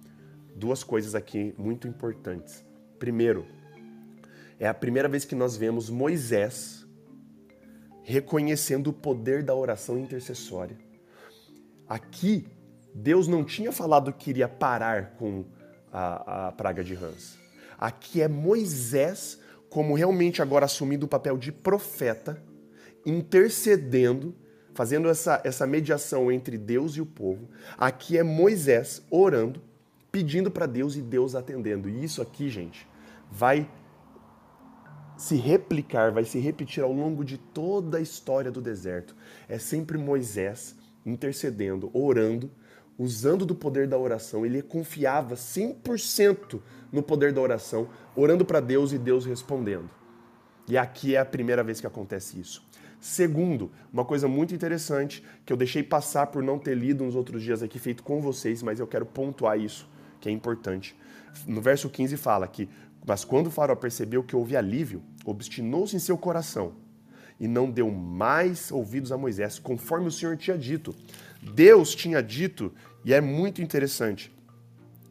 Duas 0.54 0.84
coisas 0.84 1.14
aqui 1.14 1.54
muito 1.56 1.88
importantes. 1.88 2.64
Primeiro, 2.98 3.46
é 4.58 4.68
a 4.68 4.74
primeira 4.74 5.08
vez 5.08 5.24
que 5.24 5.34
nós 5.34 5.56
vemos 5.56 5.90
Moisés 5.90 6.86
reconhecendo 8.02 8.88
o 8.88 8.92
poder 8.92 9.42
da 9.42 9.54
oração 9.54 9.98
intercessória. 9.98 10.76
Aqui, 11.88 12.46
Deus 12.94 13.28
não 13.28 13.44
tinha 13.44 13.72
falado 13.72 14.12
que 14.12 14.30
iria 14.30 14.48
parar 14.48 15.14
com 15.16 15.44
a, 15.92 16.48
a 16.48 16.52
praga 16.52 16.82
de 16.82 16.94
rãs. 16.94 17.38
Aqui 17.78 18.22
é 18.22 18.28
Moisés, 18.28 19.38
como 19.68 19.94
realmente 19.94 20.42
agora 20.42 20.66
assumindo 20.66 21.06
o 21.06 21.08
papel 21.08 21.36
de 21.36 21.50
profeta, 21.50 22.42
intercedendo, 23.04 24.34
fazendo 24.74 25.08
essa, 25.08 25.40
essa 25.44 25.66
mediação 25.66 26.30
entre 26.30 26.56
Deus 26.56 26.92
e 26.92 27.00
o 27.00 27.06
povo. 27.06 27.48
Aqui 27.76 28.16
é 28.16 28.22
Moisés 28.22 29.02
orando, 29.10 29.60
pedindo 30.10 30.50
para 30.50 30.66
Deus 30.66 30.96
e 30.96 31.02
Deus 31.02 31.34
atendendo. 31.34 31.88
E 31.88 32.04
isso 32.04 32.20
aqui, 32.20 32.48
gente, 32.48 32.86
vai 33.30 33.68
se 35.16 35.36
replicar, 35.36 36.10
vai 36.10 36.24
se 36.24 36.38
repetir 36.38 36.82
ao 36.82 36.92
longo 36.92 37.24
de 37.24 37.38
toda 37.38 37.98
a 37.98 38.00
história 38.00 38.50
do 38.50 38.60
deserto. 38.60 39.14
É 39.48 39.58
sempre 39.58 39.96
Moisés 39.96 40.76
intercedendo, 41.04 41.90
orando, 41.92 42.50
usando 42.98 43.46
do 43.46 43.54
poder 43.54 43.86
da 43.86 43.98
oração. 43.98 44.44
Ele 44.44 44.62
confiava 44.62 45.34
100% 45.34 46.60
no 46.90 47.02
poder 47.02 47.32
da 47.32 47.40
oração, 47.40 47.88
orando 48.14 48.44
para 48.44 48.60
Deus 48.60 48.92
e 48.92 48.98
Deus 48.98 49.24
respondendo. 49.24 49.90
E 50.68 50.78
aqui 50.78 51.14
é 51.14 51.18
a 51.18 51.24
primeira 51.24 51.62
vez 51.64 51.80
que 51.80 51.86
acontece 51.86 52.38
isso. 52.38 52.64
Segundo, 53.02 53.72
uma 53.92 54.04
coisa 54.04 54.28
muito 54.28 54.54
interessante 54.54 55.24
que 55.44 55.52
eu 55.52 55.56
deixei 55.56 55.82
passar 55.82 56.28
por 56.28 56.40
não 56.40 56.56
ter 56.56 56.76
lido 56.76 57.04
nos 57.04 57.16
outros 57.16 57.42
dias 57.42 57.60
aqui, 57.60 57.76
feito 57.76 58.00
com 58.00 58.20
vocês, 58.20 58.62
mas 58.62 58.78
eu 58.78 58.86
quero 58.86 59.04
pontuar 59.04 59.58
isso, 59.58 59.90
que 60.20 60.28
é 60.28 60.32
importante. 60.32 60.94
No 61.44 61.60
verso 61.60 61.90
15 61.90 62.16
fala 62.16 62.46
que, 62.46 62.68
mas 63.04 63.24
quando 63.24 63.48
o 63.48 63.50
faraó 63.50 63.74
percebeu 63.74 64.22
que 64.22 64.36
houve 64.36 64.56
alívio, 64.56 65.02
obstinou-se 65.24 65.96
em 65.96 65.98
seu 65.98 66.16
coração 66.16 66.74
e 67.40 67.48
não 67.48 67.68
deu 67.68 67.90
mais 67.90 68.70
ouvidos 68.70 69.10
a 69.10 69.18
Moisés, 69.18 69.58
conforme 69.58 70.06
o 70.06 70.12
Senhor 70.12 70.36
tinha 70.36 70.56
dito. 70.56 70.94
Deus 71.42 71.96
tinha 71.96 72.22
dito, 72.22 72.72
e 73.04 73.12
é 73.12 73.20
muito 73.20 73.60
interessante, 73.60 74.32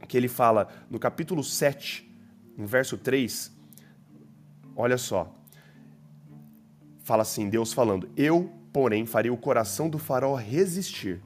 que 0.08 0.16
ele 0.16 0.30
fala 0.30 0.70
no 0.90 0.98
capítulo 0.98 1.44
7, 1.44 2.10
no 2.58 2.66
verso 2.66 2.98
3, 2.98 3.52
olha 4.78 4.98
só. 4.98 5.41
Fala 7.04 7.24
assim, 7.24 7.50
Deus 7.50 7.74
falando: 7.74 8.10
Eu, 8.16 8.52
porém, 8.72 9.06
farei 9.06 9.32
o 9.32 9.38
coração 9.38 9.90
do 9.90 9.98
faraó 9.98 10.36
resistir. 10.36 11.22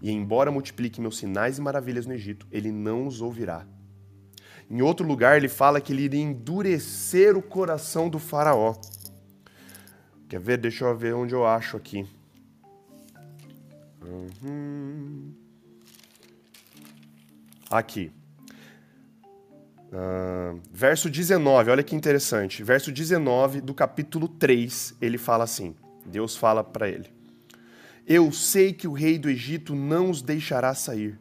E 0.00 0.10
embora 0.10 0.50
multiplique 0.50 1.00
meus 1.00 1.18
sinais 1.18 1.58
e 1.58 1.60
maravilhas 1.60 2.06
no 2.06 2.12
Egito, 2.12 2.46
ele 2.52 2.70
não 2.70 3.06
os 3.06 3.20
ouvirá. 3.20 3.66
Em 4.70 4.82
outro 4.82 5.06
lugar, 5.06 5.36
ele 5.36 5.48
fala 5.48 5.80
que 5.80 5.92
ele 5.92 6.02
iria 6.02 6.20
endurecer 6.20 7.36
o 7.36 7.42
coração 7.42 8.08
do 8.08 8.18
faraó. 8.18 8.74
Quer 10.28 10.40
ver? 10.40 10.58
Deixa 10.58 10.84
eu 10.84 10.96
ver 10.96 11.14
onde 11.14 11.34
eu 11.34 11.46
acho 11.46 11.76
aqui. 11.76 12.06
Uhum. 14.02 15.32
Aqui. 17.70 18.12
Verso 20.72 21.08
19, 21.08 21.70
olha 21.70 21.82
que 21.82 21.94
interessante. 21.94 22.62
Verso 22.62 22.92
19 22.92 23.60
do 23.60 23.72
capítulo 23.72 24.28
3, 24.28 24.94
ele 25.00 25.18
fala 25.18 25.44
assim: 25.44 25.74
Deus 26.04 26.36
fala 26.36 26.62
para 26.62 26.88
ele: 26.88 27.10
Eu 28.06 28.30
sei 28.32 28.72
que 28.72 28.88
o 28.88 28.92
rei 28.92 29.18
do 29.18 29.30
Egito 29.30 29.74
não 29.74 30.10
os 30.10 30.22
deixará 30.22 30.74
sair, 30.74 31.18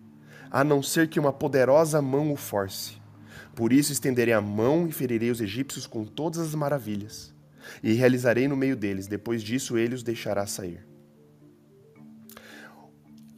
a 0.50 0.64
não 0.64 0.82
ser 0.82 1.08
que 1.08 1.20
uma 1.20 1.34
poderosa 1.34 2.02
mão 2.02 2.32
o 2.32 2.36
force. 2.36 2.98
Por 3.56 3.72
isso 3.72 3.94
estenderei 3.94 4.34
a 4.34 4.42
mão 4.42 4.86
e 4.88 4.92
ferirei 4.92 5.32
os 5.32 5.40
egípcios 5.40 5.88
com 5.88 6.04
todas 6.04 6.40
as 6.40 6.54
maravilhas, 6.54 7.34
e 7.82 7.94
realizarei 7.94 8.48
no 8.48 8.58
meio 8.58 8.76
deles. 8.76 9.08
Depois 9.08 9.42
disso, 9.42 9.78
ele 9.78 9.96
os 9.96 10.04
deixará 10.04 10.46
sair. 10.46 10.86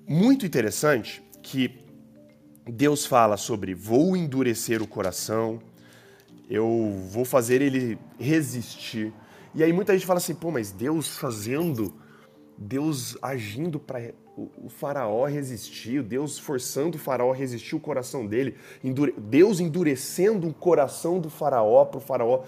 Muito 0.07 0.45
interessante 0.45 1.21
que 1.43 1.86
Deus 2.69 3.05
fala 3.05 3.37
sobre 3.37 3.73
vou 3.73 4.15
endurecer 4.15 4.81
o 4.81 4.87
coração, 4.87 5.59
eu 6.49 6.93
vou 7.09 7.23
fazer 7.23 7.61
ele 7.61 7.97
resistir. 8.19 9.13
E 9.55 9.63
aí 9.63 9.71
muita 9.71 9.93
gente 9.93 10.05
fala 10.05 10.17
assim, 10.17 10.35
pô, 10.35 10.51
mas 10.51 10.71
Deus 10.71 11.17
fazendo, 11.17 11.93
Deus 12.57 13.17
agindo 13.21 13.79
para 13.79 14.11
o 14.35 14.69
faraó 14.69 15.25
resistir, 15.25 16.03
Deus 16.03 16.37
forçando 16.37 16.97
o 16.97 16.99
faraó 16.99 17.31
a 17.31 17.35
resistir 17.35 17.75
o 17.75 17.79
coração 17.79 18.25
dele, 18.25 18.55
endure... 18.83 19.15
Deus 19.17 19.59
endurecendo 19.59 20.47
o 20.47 20.53
coração 20.53 21.19
do 21.19 21.29
faraó 21.29 21.85
para 21.85 21.97
o 21.97 22.01
faraó. 22.01 22.43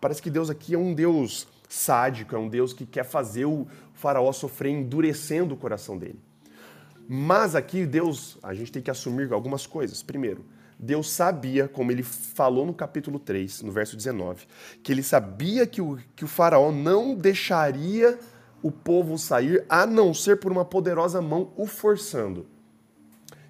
Parece 0.00 0.20
que 0.20 0.30
Deus 0.30 0.50
aqui 0.50 0.74
é 0.74 0.78
um 0.78 0.92
Deus 0.92 1.48
sádico, 1.68 2.34
é 2.34 2.38
um 2.38 2.48
Deus 2.48 2.72
que 2.72 2.84
quer 2.84 3.04
fazer 3.04 3.46
o 3.46 3.66
faraó 3.94 4.32
sofrer 4.32 4.70
endurecendo 4.70 5.54
o 5.54 5.56
coração 5.56 5.96
dele. 5.96 6.18
Mas 7.12 7.56
aqui 7.56 7.84
Deus, 7.84 8.38
a 8.40 8.54
gente 8.54 8.70
tem 8.70 8.80
que 8.80 8.88
assumir 8.88 9.32
algumas 9.32 9.66
coisas. 9.66 10.00
Primeiro, 10.00 10.44
Deus 10.78 11.10
sabia, 11.10 11.66
como 11.66 11.90
ele 11.90 12.04
falou 12.04 12.64
no 12.64 12.72
capítulo 12.72 13.18
3, 13.18 13.62
no 13.62 13.72
verso 13.72 13.96
19, 13.96 14.46
que 14.80 14.92
ele 14.92 15.02
sabia 15.02 15.66
que 15.66 15.82
o, 15.82 15.98
que 16.14 16.24
o 16.24 16.28
faraó 16.28 16.70
não 16.70 17.16
deixaria 17.16 18.16
o 18.62 18.70
povo 18.70 19.18
sair 19.18 19.64
a 19.68 19.84
não 19.84 20.14
ser 20.14 20.36
por 20.36 20.52
uma 20.52 20.64
poderosa 20.64 21.20
mão 21.20 21.52
o 21.56 21.66
forçando. 21.66 22.46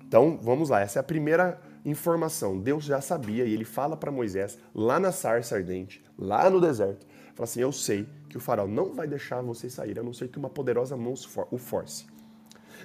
Então, 0.08 0.38
vamos 0.40 0.70
lá, 0.70 0.80
essa 0.80 0.98
é 0.98 1.00
a 1.00 1.02
primeira 1.02 1.60
informação. 1.84 2.58
Deus 2.58 2.84
já 2.84 3.02
sabia 3.02 3.44
e 3.44 3.52
ele 3.52 3.66
fala 3.66 3.94
para 3.94 4.10
Moisés, 4.10 4.56
lá 4.74 4.98
na 4.98 5.12
sarça 5.12 5.54
ardente, 5.54 6.02
lá 6.16 6.48
no 6.48 6.62
deserto, 6.62 7.06
fala 7.34 7.44
assim: 7.44 7.60
Eu 7.60 7.72
sei 7.72 8.08
que 8.30 8.38
o 8.38 8.40
faraó 8.40 8.66
não 8.66 8.94
vai 8.94 9.06
deixar 9.06 9.42
vocês 9.42 9.74
sair 9.74 9.98
a 9.98 10.02
não 10.02 10.14
ser 10.14 10.28
que 10.28 10.38
uma 10.38 10.48
poderosa 10.48 10.96
mão 10.96 11.12
o 11.50 11.58
force. 11.58 12.06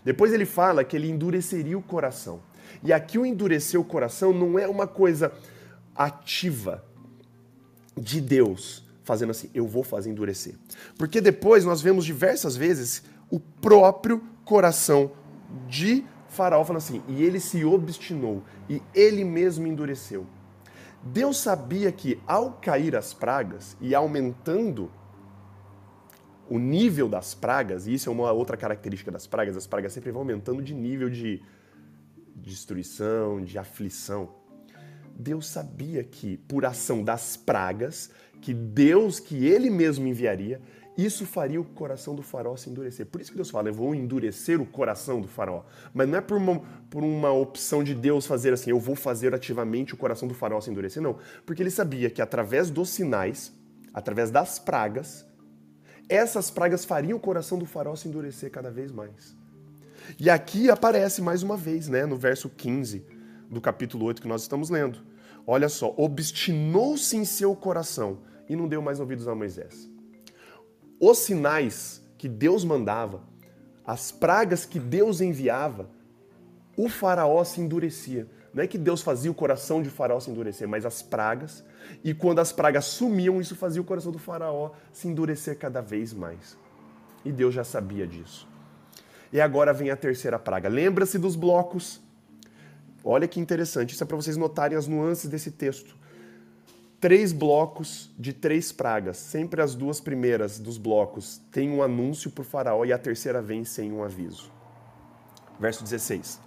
Depois 0.06 0.32
ele 0.32 0.46
fala 0.46 0.84
que 0.84 0.96
ele 0.96 1.10
endureceria 1.10 1.78
o 1.78 1.82
coração. 1.82 2.39
E 2.84 2.94
aqui 2.94 3.18
o 3.18 3.26
endurecer 3.26 3.80
o 3.80 3.84
coração 3.84 4.32
não 4.32 4.58
é 4.60 4.68
uma 4.68 4.86
coisa 4.86 5.34
ativa 5.96 6.86
de 7.98 8.22
Deus, 8.22 8.86
fazendo 9.04 9.32
assim, 9.32 9.50
eu 9.54 9.68
vou 9.68 9.84
fazer 9.84 10.12
endurecer. 10.12 10.56
Porque 10.98 11.20
depois 11.20 11.65
nós 11.65 11.82
vemos 11.82 12.06
diversas 12.06 12.56
vezes 12.56 13.04
o 13.32 13.39
próprio 13.39 14.22
coração 14.44 15.12
de 15.68 16.06
Faraó 16.28 16.63
falando 16.63 16.84
assim, 16.84 17.02
e 17.08 17.24
ele 17.24 17.39
se 17.39 17.63
obstinou, 17.63 18.44
e 18.70 18.82
ele 18.94 19.24
mesmo 19.24 19.65
endureceu. 19.65 20.28
Deus 21.02 21.38
sabia 21.38 21.91
que 21.91 22.20
ao 22.28 22.54
cair 22.54 22.96
as 22.96 23.13
pragas 23.13 23.78
e 23.80 23.96
aumentando 23.96 24.91
o 26.49 26.60
nível 26.60 27.08
das 27.08 27.34
pragas, 27.34 27.88
e 27.88 27.93
isso 27.93 28.10
é 28.10 28.12
uma 28.12 28.31
outra 28.31 28.55
característica 28.55 29.12
das 29.12 29.25
pragas, 29.25 29.58
as 29.58 29.67
pragas 29.67 29.93
sempre 29.93 30.12
vão 30.12 30.21
aumentando 30.21 30.62
de 30.62 30.73
nível 30.73 31.10
de 31.10 31.41
destruição, 32.36 33.41
de 33.41 33.58
aflição. 33.58 34.29
Deus 35.17 35.47
sabia 35.47 36.03
que, 36.03 36.38
por 36.38 36.65
ação 36.65 37.03
das 37.03 37.38
pragas, 37.38 38.12
que 38.41 38.53
Deus, 38.53 39.19
que 39.19 39.45
Ele 39.45 39.69
mesmo 39.69 40.08
enviaria, 40.08 40.62
isso 40.97 41.25
faria 41.25 41.60
o 41.60 41.65
coração 41.65 42.15
do 42.15 42.21
faraó 42.21 42.55
se 42.55 42.69
endurecer. 42.69 43.05
Por 43.05 43.19
isso 43.19 43.31
que 43.31 43.36
Deus 43.36 43.49
fala, 43.49 43.67
eu 43.67 43.73
vou 43.73 43.93
endurecer 43.93 44.62
o 44.62 44.65
coração 44.65 45.19
do 45.19 45.27
faraó. 45.27 45.63
Mas 45.93 46.08
não 46.08 46.17
é 46.17 46.21
por 46.21 46.38
uma, 46.38 46.62
por 46.89 47.03
uma 47.03 47.31
opção 47.31 47.84
de 47.84 47.93
Deus 47.93 48.25
fazer 48.25 48.53
assim, 48.53 48.69
eu 48.69 48.79
vou 48.79 48.95
fazer 48.95 49.34
ativamente 49.34 49.93
o 49.93 49.97
coração 49.97 50.27
do 50.27 50.34
faraó 50.34 50.62
se 50.62 50.69
endurecer. 50.69 51.03
Não. 51.03 51.17
Porque 51.45 51.62
ele 51.62 51.71
sabia 51.71 52.10
que 52.10 52.21
através 52.21 52.69
dos 52.69 52.89
sinais, 52.89 53.51
através 53.93 54.31
das 54.31 54.58
pragas, 54.58 55.25
essas 56.08 56.52
pragas 56.52 56.86
fariam 56.86 57.18
o 57.18 57.22
coração 57.22 57.58
do 57.58 57.65
faraó 57.65 57.96
se 57.96 58.08
endurecer 58.08 58.52
cada 58.52 58.70
vez 58.70 58.91
mais. 58.91 59.36
E 60.20 60.30
aqui 60.30 60.70
aparece 60.70 61.22
mais 61.22 61.41
uma 61.41 61.58
vez, 61.58 61.88
né, 61.88 62.06
no 62.06 62.15
verso 62.15 62.50
15 62.50 63.06
do 63.50 63.60
capítulo 63.60 64.06
8 64.06 64.22
que 64.22 64.28
nós 64.28 64.41
estamos 64.41 64.70
lendo. 64.70 65.00
Olha 65.48 65.70
só, 65.70 65.94
obstinou-se 65.98 67.15
em 67.15 67.26
seu 67.26 67.56
coração 67.56 68.20
e 68.48 68.56
não 68.56 68.68
deu 68.68 68.82
mais 68.82 69.00
ouvidos 69.00 69.28
a 69.28 69.36
Moisés. 69.36 69.89
Os 71.00 71.20
sinais 71.20 72.02
que 72.18 72.28
Deus 72.28 72.63
mandava, 72.63 73.24
as 73.86 74.12
pragas 74.12 74.65
que 74.65 74.80
Deus 74.80 75.22
enviava, 75.22 75.89
o 76.78 76.89
faraó 76.89 77.44
se 77.44 77.62
endurecia. 77.62 78.28
Não 78.56 78.63
é 78.63 78.68
que 78.68 78.78
Deus 78.78 79.02
fazia 79.02 79.30
o 79.30 79.34
coração 79.34 79.84
de 79.84 79.89
faraó 79.89 80.18
se 80.18 80.32
endurecer, 80.32 80.65
mas 80.65 80.86
as 80.86 81.02
pragas. 81.02 81.62
E 82.02 82.13
quando 82.13 82.39
as 82.39 82.54
pragas 82.54 82.86
sumiam, 82.86 83.41
isso 83.41 83.54
fazia 83.54 83.82
o 83.82 83.86
coração 83.86 84.13
do 84.13 84.18
faraó 84.18 84.72
se 84.94 85.10
endurecer 85.10 85.60
cada 85.60 85.82
vez 85.82 86.13
mais. 86.13 86.58
E 87.26 87.34
Deus 87.34 87.54
já 87.54 87.65
sabia 87.65 88.08
disso. 88.08 88.48
E 89.34 89.41
agora 89.41 89.74
vem 89.74 89.89
a 89.89 89.98
terceira 89.98 90.39
praga. 90.39 90.70
Lembra-se 90.70 91.20
dos 91.20 91.36
blocos. 91.36 92.00
Olha 93.04 93.28
que 93.28 93.41
interessante, 93.41 93.94
isso 93.94 94.04
é 94.04 94.08
para 94.08 94.15
vocês 94.15 94.38
notarem 94.38 94.78
as 94.78 94.88
nuances 94.88 95.30
desse 95.30 95.52
texto. 95.52 95.94
Três 97.02 97.34
blocos 97.34 98.10
de 98.18 98.32
três 98.32 98.72
pragas. 98.72 99.18
Sempre 99.18 99.62
as 99.62 99.76
duas 99.76 100.00
primeiras 100.00 100.60
dos 100.60 100.78
blocos 100.78 101.41
têm 101.52 101.70
um 101.70 101.84
anúncio 101.84 102.32
para 102.32 102.41
o 102.41 102.46
faraó 102.46 102.86
e 102.86 102.94
a 102.94 102.98
terceira 102.98 103.41
vem 103.41 103.65
sem 103.65 103.91
um 103.91 104.02
aviso. 104.02 104.50
Verso 105.60 105.84
16. 105.84 106.39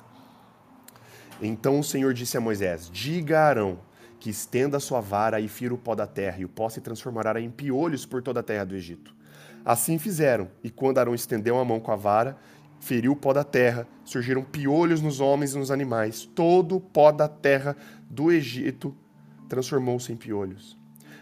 Então 1.40 1.78
o 1.78 1.84
Senhor 1.84 2.12
disse 2.14 2.36
a 2.36 2.40
Moisés: 2.40 2.90
Diga 2.90 3.40
a 3.40 3.46
Arão 3.46 3.78
que 4.18 4.30
estenda 4.30 4.76
a 4.76 4.80
sua 4.80 5.00
vara 5.00 5.40
e 5.40 5.48
fira 5.48 5.72
o 5.72 5.78
pó 5.78 5.94
da 5.94 6.06
terra, 6.06 6.38
e 6.40 6.44
o 6.44 6.48
pó 6.48 6.68
se 6.68 6.80
transformará 6.80 7.40
em 7.40 7.50
piolhos 7.50 8.04
por 8.04 8.22
toda 8.22 8.40
a 8.40 8.42
terra 8.42 8.64
do 8.64 8.74
Egito. 8.74 9.14
Assim 9.64 9.98
fizeram, 9.98 10.48
e 10.62 10.70
quando 10.70 10.98
Arão 10.98 11.14
estendeu 11.14 11.58
a 11.58 11.64
mão 11.64 11.78
com 11.78 11.92
a 11.92 11.96
vara, 11.96 12.36
feriu 12.80 13.12
o 13.12 13.16
pó 13.16 13.32
da 13.32 13.44
terra, 13.44 13.86
surgiram 14.04 14.42
piolhos 14.42 15.00
nos 15.00 15.20
homens 15.20 15.54
e 15.54 15.58
nos 15.58 15.70
animais. 15.70 16.24
Todo 16.34 16.76
o 16.76 16.80
pó 16.80 17.12
da 17.12 17.28
terra 17.28 17.76
do 18.08 18.32
Egito 18.32 18.96
transformou-se 19.48 20.12
em 20.12 20.16
piolhos. 20.16 20.77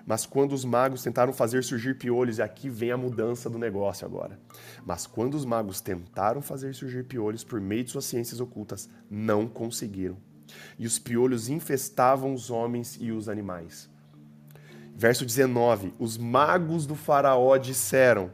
Mas 0.07 0.25
quando 0.25 0.53
os 0.53 0.65
magos 0.65 1.03
tentaram 1.03 1.33
fazer 1.33 1.65
surgir 1.65 1.99
piolhos, 1.99 2.39
e 2.39 2.43
aqui 2.43 2.69
vem 2.69 2.93
a 2.93 2.97
mudança 2.97 3.51
do 3.51 3.59
negócio 3.59 4.07
agora. 4.07 4.39
Mas 4.85 5.05
quando 5.05 5.35
os 5.35 5.45
magos 5.45 5.81
tentaram 5.81 6.41
fazer 6.41 6.73
surgir 6.77 7.05
piolhos 7.05 7.43
por 7.43 7.61
meio 7.61 7.83
de 7.83 7.91
suas 7.91 8.05
ciências 8.05 8.41
ocultas, 8.41 8.89
não 9.11 9.49
conseguiram. 9.49 10.17
E 10.79 10.87
os 10.87 10.97
piolhos 10.97 11.49
infestavam 11.49 12.33
os 12.33 12.51
homens 12.51 12.97
e 13.01 13.11
os 13.11 13.29
animais. 13.29 13.91
Verso 14.95 15.27
19: 15.27 15.93
Os 15.99 16.17
magos 16.17 16.87
do 16.87 16.95
Faraó 16.95 17.57
disseram, 17.57 18.31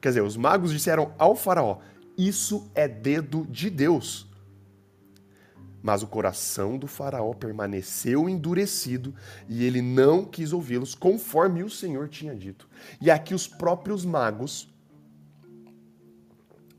quer 0.00 0.10
dizer, 0.10 0.22
os 0.22 0.36
magos 0.36 0.72
disseram 0.72 1.12
ao 1.18 1.34
Faraó: 1.34 1.80
Isso 2.16 2.70
é 2.76 2.86
dedo 2.86 3.44
de 3.50 3.68
Deus. 3.68 4.30
Mas 5.82 6.02
o 6.02 6.06
coração 6.06 6.78
do 6.78 6.86
Faraó 6.86 7.34
permaneceu 7.34 8.28
endurecido 8.28 9.12
e 9.48 9.64
ele 9.64 9.82
não 9.82 10.24
quis 10.24 10.52
ouvi-los, 10.52 10.94
conforme 10.94 11.64
o 11.64 11.70
Senhor 11.70 12.08
tinha 12.08 12.34
dito. 12.36 12.68
E 13.00 13.10
aqui 13.10 13.34
os 13.34 13.48
próprios 13.48 14.04
magos, 14.04 14.72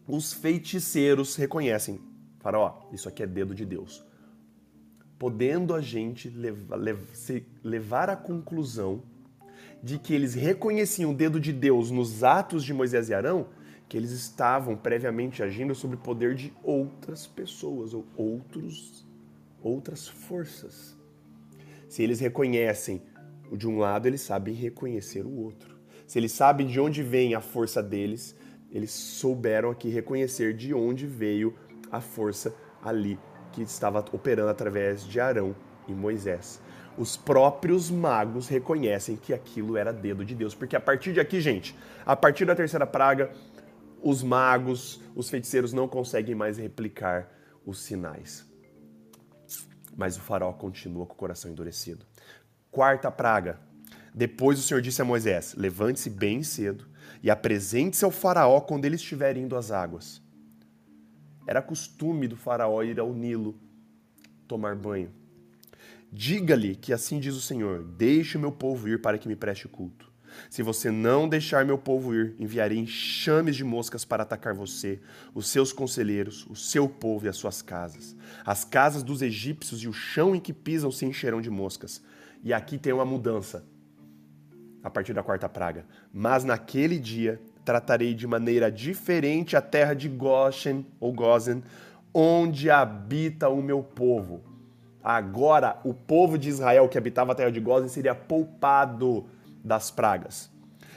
os 0.07 0.31
feiticeiros, 0.31 1.35
reconhecem: 1.35 1.99
Faraó, 2.39 2.87
isso 2.93 3.09
aqui 3.09 3.23
é 3.23 3.27
dedo 3.27 3.53
de 3.53 3.65
Deus. 3.65 4.05
Podendo 5.19 5.73
a 5.73 5.81
gente 5.81 6.29
levar, 6.29 6.79
levar 7.61 8.09
à 8.09 8.15
conclusão 8.15 9.03
de 9.81 9.99
que 9.99 10.13
eles 10.13 10.33
reconheciam 10.33 11.11
o 11.11 11.15
dedo 11.15 11.41
de 11.41 11.51
Deus 11.51 11.91
nos 11.91 12.23
atos 12.23 12.63
de 12.63 12.73
Moisés 12.73 13.09
e 13.09 13.13
Arão, 13.13 13.47
que 13.87 13.97
eles 13.97 14.11
estavam 14.11 14.75
previamente 14.75 15.43
agindo 15.43 15.75
sob 15.75 15.95
o 15.95 15.99
poder 15.99 16.35
de 16.35 16.53
outras 16.63 17.27
pessoas 17.27 17.93
ou 17.93 18.05
outros 18.15 19.05
outras 19.63 20.07
forças. 20.07 20.97
Se 21.87 22.03
eles 22.03 22.19
reconhecem 22.19 23.01
o 23.49 23.55
de 23.55 23.67
um 23.67 23.77
lado, 23.77 24.07
eles 24.07 24.21
sabem 24.21 24.53
reconhecer 24.53 25.25
o 25.25 25.31
outro. 25.31 25.77
Se 26.05 26.19
eles 26.19 26.31
sabem 26.31 26.67
de 26.67 26.79
onde 26.79 27.01
vem 27.01 27.33
a 27.33 27.39
força 27.39 27.81
deles, 27.81 28.35
eles 28.71 28.91
souberam 28.91 29.69
aqui 29.69 29.89
reconhecer 29.89 30.53
de 30.53 30.73
onde 30.73 31.07
veio 31.07 31.55
a 31.91 32.01
força 32.01 32.53
ali 32.83 33.17
que 33.51 33.61
estava 33.61 34.03
operando 34.11 34.49
através 34.49 35.05
de 35.05 35.19
Arão 35.19 35.55
e 35.87 35.93
Moisés. 35.93 36.59
Os 36.97 37.15
próprios 37.15 37.89
magos 37.89 38.47
reconhecem 38.47 39.15
que 39.15 39.33
aquilo 39.33 39.77
era 39.77 39.93
dedo 39.93 40.25
de 40.25 40.35
Deus, 40.35 40.53
porque 40.53 40.75
a 40.75 40.81
partir 40.81 41.13
de 41.13 41.19
aqui, 41.19 41.39
gente, 41.39 41.75
a 42.05 42.15
partir 42.15 42.45
da 42.45 42.55
terceira 42.55 42.85
praga, 42.85 43.31
os 44.03 44.21
magos, 44.21 45.01
os 45.15 45.29
feiticeiros 45.29 45.71
não 45.71 45.87
conseguem 45.87 46.35
mais 46.35 46.57
replicar 46.57 47.31
os 47.65 47.79
sinais. 47.79 48.45
Mas 49.95 50.17
o 50.17 50.19
faraó 50.19 50.51
continua 50.51 51.05
com 51.05 51.13
o 51.13 51.17
coração 51.17 51.49
endurecido. 51.49 52.05
Quarta 52.69 53.09
praga. 53.09 53.59
Depois 54.13 54.59
o 54.59 54.61
Senhor 54.61 54.81
disse 54.81 55.01
a 55.01 55.05
Moisés: 55.05 55.55
Levante-se 55.55 56.09
bem 56.09 56.43
cedo 56.43 56.87
e 57.21 57.31
apresente-se 57.31 58.03
ao 58.03 58.11
faraó 58.11 58.59
quando 58.59 58.85
ele 58.85 58.95
estiver 58.95 59.37
indo 59.37 59.55
às 59.55 59.71
águas. 59.71 60.21
Era 61.47 61.61
costume 61.61 62.27
do 62.27 62.35
faraó 62.35 62.83
ir 62.83 62.99
ao 62.99 63.13
Nilo 63.13 63.57
tomar 64.47 64.75
banho. 64.75 65.11
Diga-lhe 66.11 66.75
que 66.75 66.93
assim 66.93 67.19
diz 67.19 67.35
o 67.35 67.41
Senhor: 67.41 67.83
Deixe 67.83 68.37
o 68.37 68.41
meu 68.41 68.51
povo 68.51 68.87
ir 68.87 69.01
para 69.01 69.17
que 69.17 69.27
me 69.27 69.35
preste 69.35 69.67
culto. 69.67 70.12
Se 70.49 70.61
você 70.61 70.91
não 70.91 71.27
deixar 71.27 71.65
meu 71.65 71.77
povo 71.77 72.13
ir, 72.13 72.35
enviarei 72.39 72.77
enxames 72.77 73.55
de 73.55 73.63
moscas 73.63 74.05
para 74.05 74.23
atacar 74.23 74.53
você, 74.53 74.99
os 75.33 75.47
seus 75.47 75.73
conselheiros, 75.73 76.45
o 76.49 76.55
seu 76.55 76.87
povo 76.87 77.25
e 77.25 77.29
as 77.29 77.37
suas 77.37 77.61
casas. 77.61 78.15
As 78.45 78.63
casas 78.63 79.03
dos 79.03 79.21
egípcios 79.21 79.81
e 79.81 79.87
o 79.87 79.93
chão 79.93 80.35
em 80.35 80.39
que 80.39 80.53
pisam 80.53 80.91
se 80.91 81.05
encherão 81.05 81.41
de 81.41 81.49
moscas. 81.49 82.01
E 82.43 82.53
aqui 82.53 82.77
tem 82.77 82.93
uma 82.93 83.05
mudança 83.05 83.65
a 84.83 84.89
partir 84.89 85.13
da 85.13 85.23
quarta 85.23 85.47
praga. 85.47 85.85
Mas 86.13 86.43
naquele 86.43 86.99
dia 86.99 87.39
tratarei 87.63 88.13
de 88.13 88.27
maneira 88.27 88.69
diferente 88.71 89.55
a 89.55 89.61
terra 89.61 89.93
de 89.93 90.09
Goshen 90.09 90.85
ou 90.99 91.13
Gozen, 91.13 91.63
onde 92.13 92.69
habita 92.69 93.47
o 93.49 93.61
meu 93.61 93.81
povo. 93.81 94.43
Agora, 95.03 95.79
o 95.83 95.93
povo 95.93 96.37
de 96.37 96.49
Israel 96.49 96.87
que 96.87 96.97
habitava 96.97 97.31
a 97.31 97.35
terra 97.35 97.51
de 97.51 97.59
Gozen 97.59 97.89
seria 97.89 98.13
poupado 98.13 99.25
das 99.63 99.89
pragas. 99.89 100.51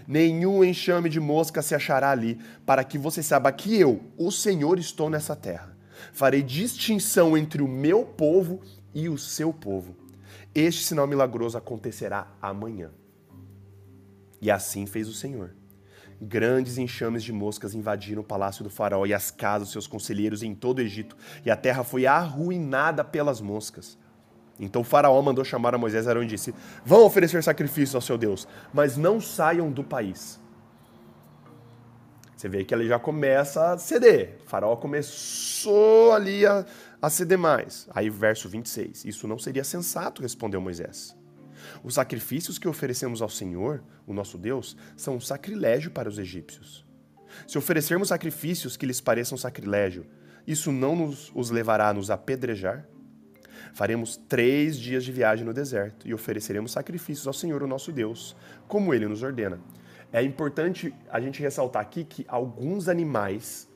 Nenhum 0.07 0.62
enxame 0.62 1.09
de 1.09 1.20
mosca 1.20 1.62
se 1.62 1.74
achará 1.74 2.11
ali, 2.11 2.38
para 2.64 2.85
que 2.85 2.98
você 2.98 3.22
saiba 3.22 3.50
que 3.52 3.79
eu, 3.79 4.02
o 4.16 4.31
Senhor, 4.31 4.79
estou 4.79 5.11
nessa 5.11 5.35
terra. 5.35 5.76
Farei 6.12 6.42
distinção 6.42 7.37
entre 7.37 7.62
o 7.62 7.68
meu 7.68 8.05
povo 8.05 8.61
e 8.94 9.09
o 9.09 9.18
seu 9.18 9.52
povo. 9.52 9.96
Este 10.55 10.83
sinal 10.83 11.07
milagroso 11.07 11.59
acontecerá 11.59 12.29
amanhã. 12.40 12.90
E 14.40 14.50
assim 14.50 14.87
fez 14.87 15.09
o 15.09 15.14
Senhor. 15.14 15.55
Grandes 16.20 16.79
enxames 16.79 17.22
de 17.22 17.33
moscas 17.33 17.74
invadiram 17.74 18.22
o 18.22 18.24
palácio 18.24 18.64
do 18.64 18.70
faraó 18.70 19.05
e 19.05 19.12
as 19.12 19.31
casas 19.31 19.68
dos 19.68 19.72
seus 19.72 19.87
conselheiros 19.87 20.42
em 20.42 20.55
todo 20.55 20.79
o 20.79 20.81
Egito, 20.81 21.14
e 21.44 21.50
a 21.50 21.57
terra 21.57 21.85
foi 21.85 22.07
arruinada 22.07 23.05
pelas 23.05 23.40
moscas. 23.40 23.98
Então 24.59 24.83
faraó 24.83 25.21
mandou 25.21 25.45
chamar 25.45 25.75
a 25.75 25.79
Moisés 25.79 26.07
e 26.07 26.09
Arão 26.09 26.23
e 26.23 26.27
disse: 26.27 26.55
Vão 26.85 27.05
oferecer 27.05 27.42
sacrifícios 27.42 27.95
ao 27.95 28.01
seu 28.01 28.16
Deus, 28.16 28.49
mas 28.73 28.97
não 28.97 29.21
saiam 29.21 29.71
do 29.71 29.85
país. 29.85 30.40
Você 32.37 32.49
vê 32.51 32.64
que 32.64 32.75
ele 32.75 32.87
já 32.87 32.99
começa 32.99 33.73
a 33.73 33.79
ceder. 33.79 34.38
O 34.45 34.49
faraó 34.49 34.77
começou 34.77 36.12
ali 36.12 36.45
a, 36.45 36.66
a 37.01 37.09
ceder 37.09 37.38
mais. 37.38 37.88
Aí, 37.95 38.11
verso 38.11 38.47
26. 38.47 39.07
Isso 39.07 39.27
não 39.27 39.38
seria 39.38 39.64
sensato, 39.64 40.21
respondeu 40.21 40.61
Moisés. 40.61 41.16
Os 41.83 41.95
sacrifícios 41.95 42.59
que 42.59 42.69
oferecemos 42.69 43.23
ao 43.23 43.31
Senhor, 43.31 43.83
o 44.07 44.12
nosso 44.12 44.37
Deus, 44.37 44.77
são 44.97 45.16
um 45.16 45.21
sacrilégio 45.21 45.90
para 45.90 46.09
os 46.11 46.19
egípcios. 46.19 46.87
Se 47.47 47.57
oferecermos 47.57 48.09
sacrifícios 48.09 48.77
que 48.77 48.87
lhes 48.87 49.01
pareçam 49.01 49.38
sacrilégio, 49.38 50.07
isso 50.47 50.71
não 50.71 50.95
nos, 50.95 51.33
os 51.35 51.51
levará 51.51 51.88
a 51.88 51.95
nos 51.95 52.11
apedrejar? 52.11 52.87
Faremos 53.72 54.16
três 54.16 54.79
dias 54.79 55.05
de 55.05 55.12
viagem 55.12 55.44
no 55.44 55.52
deserto 55.52 56.07
e 56.07 56.14
ofereceremos 56.14 56.72
sacrifícios 56.72 57.26
ao 57.26 57.33
Senhor, 57.33 57.62
o 57.62 57.66
nosso 57.66 57.92
Deus, 57.92 58.37
como 58.66 58.92
ele 58.92 59.07
nos 59.07 59.22
ordena. 59.22 59.61
É 60.12 60.22
importante 60.22 60.94
a 61.11 61.20
gente 61.20 61.42
ressaltar 61.42 61.83
aqui 61.83 62.05
que 62.05 62.24
alguns 62.29 62.88
animais 62.88 63.68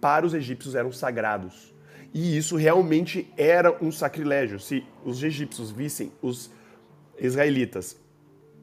para 0.00 0.26
os 0.26 0.34
egípcios 0.34 0.74
eram 0.74 0.92
sagrados. 0.92 1.74
E 2.12 2.36
isso 2.36 2.56
realmente 2.56 3.32
era 3.36 3.82
um 3.82 3.90
sacrilégio. 3.92 4.58
Se 4.58 4.84
os 5.04 5.22
egípcios 5.22 5.70
vissem 5.70 6.12
os 6.22 6.50
israelitas 7.18 7.96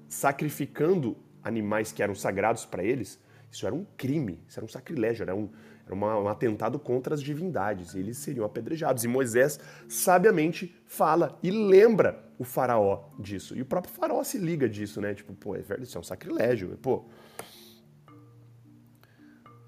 sacrificando 0.08 1.18
animais 1.44 1.92
que 1.92 2.04
eram 2.04 2.16
sagrados 2.16 2.66
para 2.66 2.84
eles, 2.84 3.20
isso 3.52 3.66
era 3.66 3.76
um 3.76 3.86
crime, 3.98 4.40
isso 4.48 4.60
era 4.60 4.66
um 4.66 4.70
sacrilégio, 4.70 5.24
era 5.24 5.36
um, 5.36 5.50
era 5.86 5.94
uma, 5.94 6.18
um 6.18 6.28
atentado 6.28 6.80
contra 6.80 7.14
as 7.14 7.22
divindades. 7.22 7.94
Eles 7.94 8.18
seriam 8.18 8.46
apedrejados. 8.46 9.04
E 9.04 9.08
Moisés 9.08 9.60
sabiamente 9.88 10.76
fala 10.86 11.38
e 11.44 11.52
lembra 11.52 12.24
o 12.38 12.44
faraó 12.44 13.10
disso. 13.20 13.56
E 13.56 13.62
o 13.62 13.66
próprio 13.66 13.94
faraó 13.94 14.24
se 14.24 14.38
liga 14.38 14.68
disso, 14.68 15.02
né? 15.02 15.14
Tipo, 15.14 15.34
pô, 15.34 15.56
é 15.56 15.60
verdade, 15.60 15.84
isso 15.84 15.98
é 15.98 16.00
um 16.00 16.04
sacrilégio. 16.04 16.78
Pô. 16.82 17.06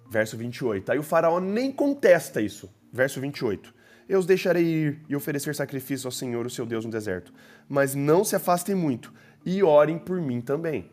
Verso 0.09 0.37
28. 0.37 0.91
Aí 0.91 0.99
o 0.99 1.03
faraó 1.03 1.39
nem 1.39 1.71
contesta 1.71 2.41
isso. 2.41 2.73
Verso 2.91 3.19
28. 3.19 3.73
Eu 4.07 4.19
os 4.19 4.25
deixarei 4.25 4.63
ir 4.63 5.01
e 5.09 5.15
oferecer 5.15 5.53
sacrifício 5.55 6.07
ao 6.07 6.11
Senhor, 6.11 6.45
o 6.45 6.49
seu 6.49 6.65
Deus, 6.65 6.85
no 6.85 6.91
deserto. 6.91 7.33
Mas 7.67 7.95
não 7.95 8.23
se 8.23 8.35
afastem 8.35 8.75
muito 8.75 9.11
e 9.43 9.63
orem 9.63 9.97
por 9.97 10.21
mim 10.21 10.41
também. 10.41 10.89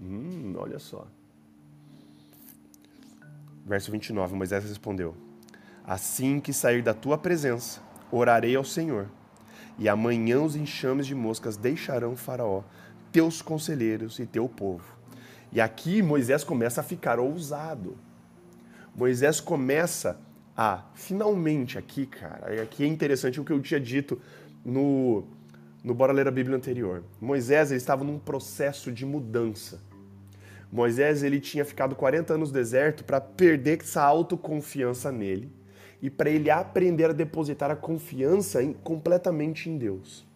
Hum, 0.00 0.54
olha 0.56 0.78
só. 0.78 1.06
Verso 3.64 3.90
29, 3.90 4.34
Moisés 4.34 4.62
respondeu: 4.64 5.14
Assim 5.84 6.38
que 6.38 6.52
sair 6.52 6.82
da 6.82 6.92
tua 6.92 7.16
presença, 7.16 7.80
orarei 8.10 8.54
ao 8.54 8.64
Senhor, 8.64 9.08
e 9.78 9.88
amanhã 9.88 10.40
os 10.40 10.54
enxames 10.54 11.06
de 11.06 11.14
moscas 11.14 11.56
deixarão 11.56 12.14
Faraó, 12.14 12.62
teus 13.10 13.40
conselheiros 13.40 14.18
e 14.18 14.26
teu 14.26 14.48
povo. 14.48 14.84
E 15.50 15.60
aqui 15.60 16.02
Moisés 16.02 16.44
começa 16.44 16.80
a 16.80 16.84
ficar 16.84 17.18
ousado. 17.18 17.96
Moisés 18.94 19.40
começa 19.40 20.20
a, 20.56 20.84
finalmente, 20.94 21.78
aqui, 21.78 22.06
cara, 22.06 22.62
aqui 22.62 22.84
é 22.84 22.86
interessante 22.86 23.40
o 23.40 23.44
que 23.44 23.52
eu 23.52 23.60
tinha 23.60 23.80
dito 23.80 24.20
no, 24.64 25.24
no 25.82 25.94
Bora 25.94 26.12
Ler 26.12 26.28
a 26.28 26.30
Bíblia 26.30 26.56
anterior. 26.56 27.02
Moisés 27.20 27.70
ele 27.70 27.78
estava 27.78 28.04
num 28.04 28.18
processo 28.18 28.92
de 28.92 29.06
mudança 29.06 29.80
Moisés 30.74 31.22
ele 31.22 31.38
tinha 31.38 31.64
ficado 31.64 31.94
40 31.94 32.34
anos 32.34 32.48
no 32.48 32.54
deserto 32.54 33.04
para 33.04 33.20
perder 33.20 33.78
essa 33.80 34.02
autoconfiança 34.02 35.12
nele 35.12 35.48
e 36.02 36.10
para 36.10 36.28
ele 36.28 36.50
aprender 36.50 37.10
a 37.10 37.12
depositar 37.12 37.70
a 37.70 37.76
confiança 37.76 38.60
em, 38.60 38.72
completamente 38.72 39.70
em 39.70 39.78
Deus. 39.78 40.26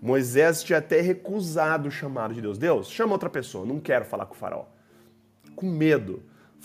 Moisés 0.00 0.62
tinha 0.62 0.78
até 0.78 1.00
recusado 1.00 1.88
o 1.88 1.90
chamado 1.90 2.32
de 2.32 2.40
Deus. 2.40 2.56
Deus, 2.56 2.88
chama 2.88 3.14
outra 3.14 3.28
pessoa, 3.28 3.66
não 3.66 3.80
quero 3.80 4.04
falar 4.04 4.26
com 4.26 4.34
o 4.34 4.38
faraó. 4.38 4.66
Com 5.56 5.66
medo, 5.66 6.22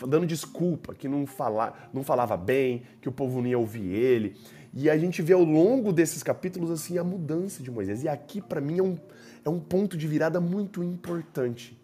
dando 0.07 0.27
desculpa, 0.27 0.93
que 0.93 1.07
não, 1.07 1.25
fala, 1.25 1.73
não 1.91 2.03
falava 2.03 2.37
bem, 2.37 2.83
que 3.01 3.09
o 3.09 3.11
povo 3.11 3.41
não 3.41 3.47
ia 3.47 3.57
ouvir 3.57 3.91
ele. 3.91 4.37
E 4.71 4.87
a 4.87 4.95
gente 4.99 5.23
vê 5.23 5.33
ao 5.33 5.43
longo 5.43 5.91
desses 5.91 6.21
capítulos 6.21 6.69
assim 6.69 6.99
a 6.99 7.03
mudança 7.03 7.63
de 7.63 7.71
Moisés. 7.71 8.03
E 8.03 8.07
aqui 8.07 8.39
para 8.39 8.61
mim 8.61 8.77
é 8.77 8.83
um, 8.83 8.99
é 9.43 9.49
um 9.49 9.59
ponto 9.59 9.97
de 9.97 10.07
virada 10.07 10.39
muito 10.39 10.83
importante 10.83 11.78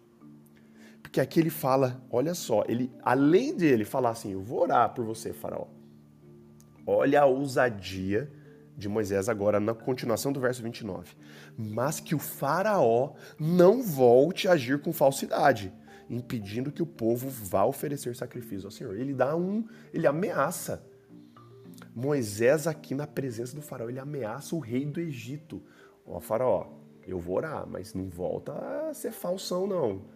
que 1.16 1.20
aqui 1.22 1.40
ele 1.40 1.48
fala, 1.48 1.98
olha 2.10 2.34
só, 2.34 2.62
ele 2.68 2.92
além 3.02 3.56
de 3.56 3.64
ele 3.64 3.86
falar 3.86 4.10
assim, 4.10 4.32
eu 4.32 4.42
vou 4.42 4.60
orar 4.60 4.92
por 4.92 5.02
você, 5.02 5.32
faraó. 5.32 5.66
Olha 6.86 7.22
a 7.22 7.24
ousadia 7.24 8.30
de 8.76 8.86
Moisés 8.86 9.26
agora 9.26 9.58
na 9.58 9.72
continuação 9.72 10.30
do 10.30 10.40
verso 10.40 10.62
29. 10.62 11.16
Mas 11.56 12.00
que 12.00 12.14
o 12.14 12.18
faraó 12.18 13.14
não 13.40 13.82
volte 13.82 14.46
a 14.46 14.52
agir 14.52 14.78
com 14.82 14.92
falsidade, 14.92 15.72
impedindo 16.10 16.70
que 16.70 16.82
o 16.82 16.86
povo 16.86 17.30
vá 17.30 17.64
oferecer 17.64 18.14
sacrifício 18.14 18.66
ao 18.66 18.70
Senhor. 18.70 18.94
Ele 18.94 19.14
dá 19.14 19.34
um, 19.34 19.66
ele 19.94 20.06
ameaça. 20.06 20.84
Moisés 21.94 22.66
aqui 22.66 22.94
na 22.94 23.06
presença 23.06 23.56
do 23.56 23.62
faraó, 23.62 23.88
ele 23.88 23.98
ameaça 23.98 24.54
o 24.54 24.58
rei 24.58 24.84
do 24.84 25.00
Egito. 25.00 25.62
Ó, 26.04 26.20
faraó, 26.20 26.66
eu 27.06 27.18
vou 27.18 27.36
orar, 27.36 27.66
mas 27.66 27.94
não 27.94 28.06
volta 28.06 28.52
a 28.52 28.92
ser 28.92 29.12
falsão, 29.12 29.66
não. 29.66 30.14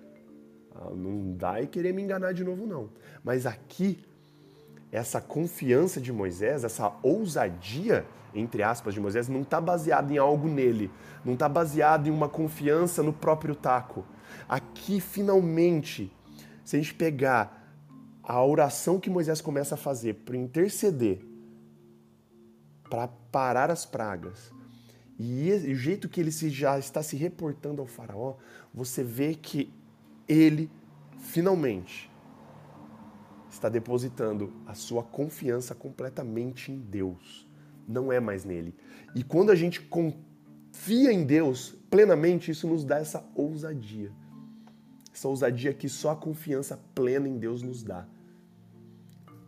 Ah, 0.81 0.91
não 0.95 1.35
dá 1.35 1.61
e 1.61 1.67
querer 1.67 1.93
me 1.93 2.01
enganar 2.01 2.33
de 2.33 2.43
novo, 2.43 2.67
não. 2.67 2.89
Mas 3.23 3.45
aqui, 3.45 4.03
essa 4.91 5.21
confiança 5.21 6.01
de 6.01 6.11
Moisés, 6.11 6.65
essa 6.65 6.97
ousadia, 7.03 8.07
entre 8.35 8.63
aspas, 8.63 8.95
de 8.95 9.01
Moisés, 9.01 9.29
não 9.29 9.43
está 9.43 9.61
baseada 9.61 10.11
em 10.13 10.17
algo 10.17 10.49
nele. 10.49 10.91
Não 11.23 11.35
está 11.35 11.49
baseada 11.49 12.09
em 12.09 12.11
uma 12.11 12.31
confiança 12.31 13.03
no 13.03 13.13
próprio 13.13 13.55
taco. 13.55 14.07
Aqui, 14.49 15.01
finalmente, 15.01 16.11
se 16.65 16.77
a 16.77 16.79
gente 16.79 16.95
pegar 16.95 17.61
a 18.23 18.43
oração 18.43 18.99
que 18.99 19.11
Moisés 19.11 19.41
começa 19.43 19.75
a 19.75 19.79
fazer 19.79 20.15
para 20.15 20.37
interceder, 20.37 21.21
para 22.89 23.07
parar 23.31 23.71
as 23.71 23.85
pragas, 23.85 24.51
e 25.19 25.51
o 25.53 25.75
jeito 25.75 26.09
que 26.09 26.19
ele 26.19 26.31
já 26.31 26.79
está 26.79 27.03
se 27.03 27.15
reportando 27.15 27.83
ao 27.83 27.87
faraó, 27.87 28.37
você 28.73 29.05
vê 29.05 29.35
que 29.35 29.71
ele 30.31 30.71
finalmente 31.19 32.09
está 33.51 33.69
depositando 33.69 34.53
a 34.65 34.75
sua 34.75 35.03
confiança 35.03 35.75
completamente 35.75 36.71
em 36.71 36.79
Deus, 36.79 37.49
não 37.87 38.13
é 38.13 38.21
mais 38.21 38.45
nele. 38.45 38.73
E 39.13 39.25
quando 39.25 39.51
a 39.51 39.57
gente 39.57 39.81
confia 39.81 41.13
em 41.13 41.25
Deus 41.25 41.75
plenamente, 41.91 42.53
isso 42.53 42.69
nos 42.69 42.85
dá 42.85 42.99
essa 42.99 43.29
ousadia. 43.35 44.13
Essa 45.13 45.27
ousadia 45.27 45.75
que 45.75 45.89
só 45.89 46.11
a 46.13 46.17
confiança 46.17 46.79
plena 46.95 47.29
em 47.29 47.37
Deus 47.37 47.61
nos 47.61 47.83
dá. 47.83 48.07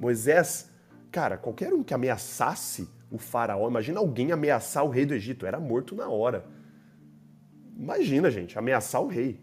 Moisés, 0.01 0.69
cara, 1.13 1.39
qualquer 1.39 1.73
um 1.73 1.85
que 1.85 1.95
ameaçasse 1.95 2.89
o 3.09 3.19
faraó, 3.19 3.69
imagina 3.69 4.01
alguém 4.01 4.33
ameaçar 4.33 4.85
o 4.85 4.89
rei 4.89 5.07
do 5.07 5.15
Egito, 5.15 5.47
era 5.47 5.61
morto 5.61 5.95
na 5.95 6.09
hora. 6.09 6.45
Imagina, 7.77 8.33
gente, 8.33 8.59
ameaçar 8.59 9.01
o 9.01 9.07
rei. 9.07 9.41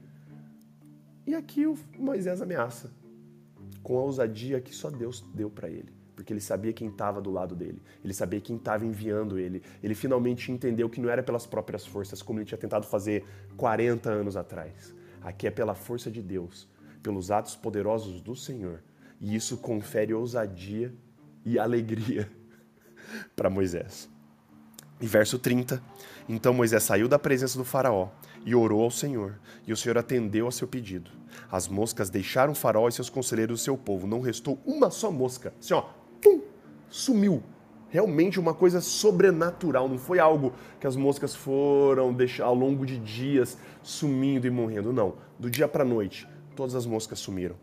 E 1.30 1.36
aqui 1.36 1.68
o 1.68 1.78
Moisés 1.96 2.42
ameaça, 2.42 2.92
com 3.84 4.00
a 4.00 4.02
ousadia 4.02 4.60
que 4.60 4.74
só 4.74 4.90
Deus 4.90 5.22
deu 5.32 5.48
para 5.48 5.70
ele, 5.70 5.94
porque 6.16 6.34
ele 6.34 6.42
sabia 6.42 6.74
quem 6.74 6.88
estava 6.88 7.22
do 7.22 7.30
lado 7.30 7.56
dele, 7.56 7.84
ele 8.04 8.16
sabia 8.16 8.42
quem 8.42 8.56
estava 8.56 8.84
enviando 8.84 9.38
ele. 9.38 9.62
Ele 9.84 9.94
finalmente 9.94 10.52
entendeu 10.52 10.90
que 10.90 11.00
não 11.00 11.08
era 11.08 11.22
pelas 11.22 11.46
próprias 11.46 11.86
forças, 11.86 12.24
como 12.24 12.40
ele 12.40 12.48
tinha 12.48 12.58
tentado 12.58 12.88
fazer 12.88 13.28
40 13.58 14.10
anos 14.10 14.36
atrás. 14.36 14.92
Aqui 15.22 15.46
é 15.46 15.52
pela 15.52 15.76
força 15.76 16.10
de 16.10 16.24
Deus, 16.24 16.68
pelos 17.04 17.30
atos 17.30 17.56
poderosos 17.56 18.22
do 18.22 18.36
Senhor 18.36 18.82
e 19.22 19.36
isso 19.36 19.56
confere 19.56 20.16
ousadia 20.16 20.92
e 21.46 21.60
alegria 21.60 22.28
para 23.36 23.52
Moisés. 23.52 24.10
E 25.02 25.08
verso 25.08 25.40
30. 25.40 25.82
Então 26.28 26.54
Moisés 26.54 26.84
saiu 26.84 27.08
da 27.08 27.18
presença 27.18 27.58
do 27.58 27.64
Faraó 27.64 28.10
e 28.46 28.54
orou 28.54 28.84
ao 28.84 28.92
Senhor, 28.92 29.40
e 29.68 29.74
o 29.74 29.78
Senhor 29.78 29.98
atendeu 29.98 30.48
a 30.48 30.52
seu 30.52 30.68
pedido. 30.68 31.12
As 31.52 31.68
moscas 31.68 32.10
deixaram 32.10 32.52
o 32.54 32.56
Faraó 32.56 32.88
e 32.88 32.92
seus 32.92 33.10
conselheiros 33.10 33.60
do 33.60 33.64
seu 33.64 33.78
povo. 33.78 34.08
Não 34.08 34.22
restou 34.22 34.60
uma 34.66 34.90
só 34.90 35.12
mosca. 35.12 35.54
Assim, 35.60 35.74
ó, 35.74 35.86
pum, 36.22 36.42
sumiu. 36.90 37.44
Realmente 37.90 38.40
uma 38.40 38.54
coisa 38.54 38.82
sobrenatural. 38.82 39.90
Não 39.90 39.98
foi 39.98 40.20
algo 40.20 40.54
que 40.80 40.86
as 40.86 40.96
moscas 40.96 41.36
foram 41.36 42.14
deixar 42.14 42.46
ao 42.46 42.54
longo 42.54 42.86
de 42.86 43.00
dias 43.00 43.58
sumindo 43.82 44.46
e 44.46 44.50
morrendo. 44.52 44.94
Não. 44.94 45.16
Do 45.40 45.50
dia 45.50 45.68
para 45.68 45.84
noite, 45.84 46.28
todas 46.56 46.76
as 46.76 46.86
moscas 46.86 47.20
sumiram. 47.20 47.56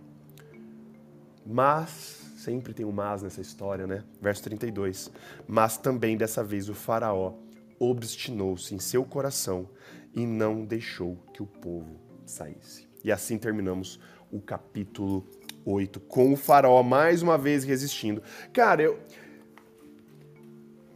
Mas, 1.46 2.25
sempre 2.46 2.72
tem 2.72 2.86
um 2.86 2.92
mas 2.92 3.22
nessa 3.22 3.40
história, 3.40 3.88
né? 3.88 4.04
Verso 4.22 4.44
32. 4.44 5.10
Mas 5.48 5.76
também 5.76 6.16
dessa 6.16 6.44
vez 6.44 6.68
o 6.68 6.74
Faraó 6.74 7.34
obstinou-se 7.76 8.72
em 8.72 8.78
seu 8.78 9.04
coração 9.04 9.68
e 10.14 10.24
não 10.24 10.64
deixou 10.64 11.16
que 11.34 11.42
o 11.42 11.46
povo 11.46 12.00
saísse. 12.24 12.86
E 13.02 13.10
assim 13.10 13.36
terminamos 13.36 13.98
o 14.30 14.40
capítulo 14.40 15.26
8, 15.64 15.98
com 15.98 16.32
o 16.32 16.36
Faraó 16.36 16.84
mais 16.84 17.20
uma 17.20 17.36
vez 17.36 17.64
resistindo. 17.64 18.22
Cara, 18.52 18.80
eu. 18.80 19.00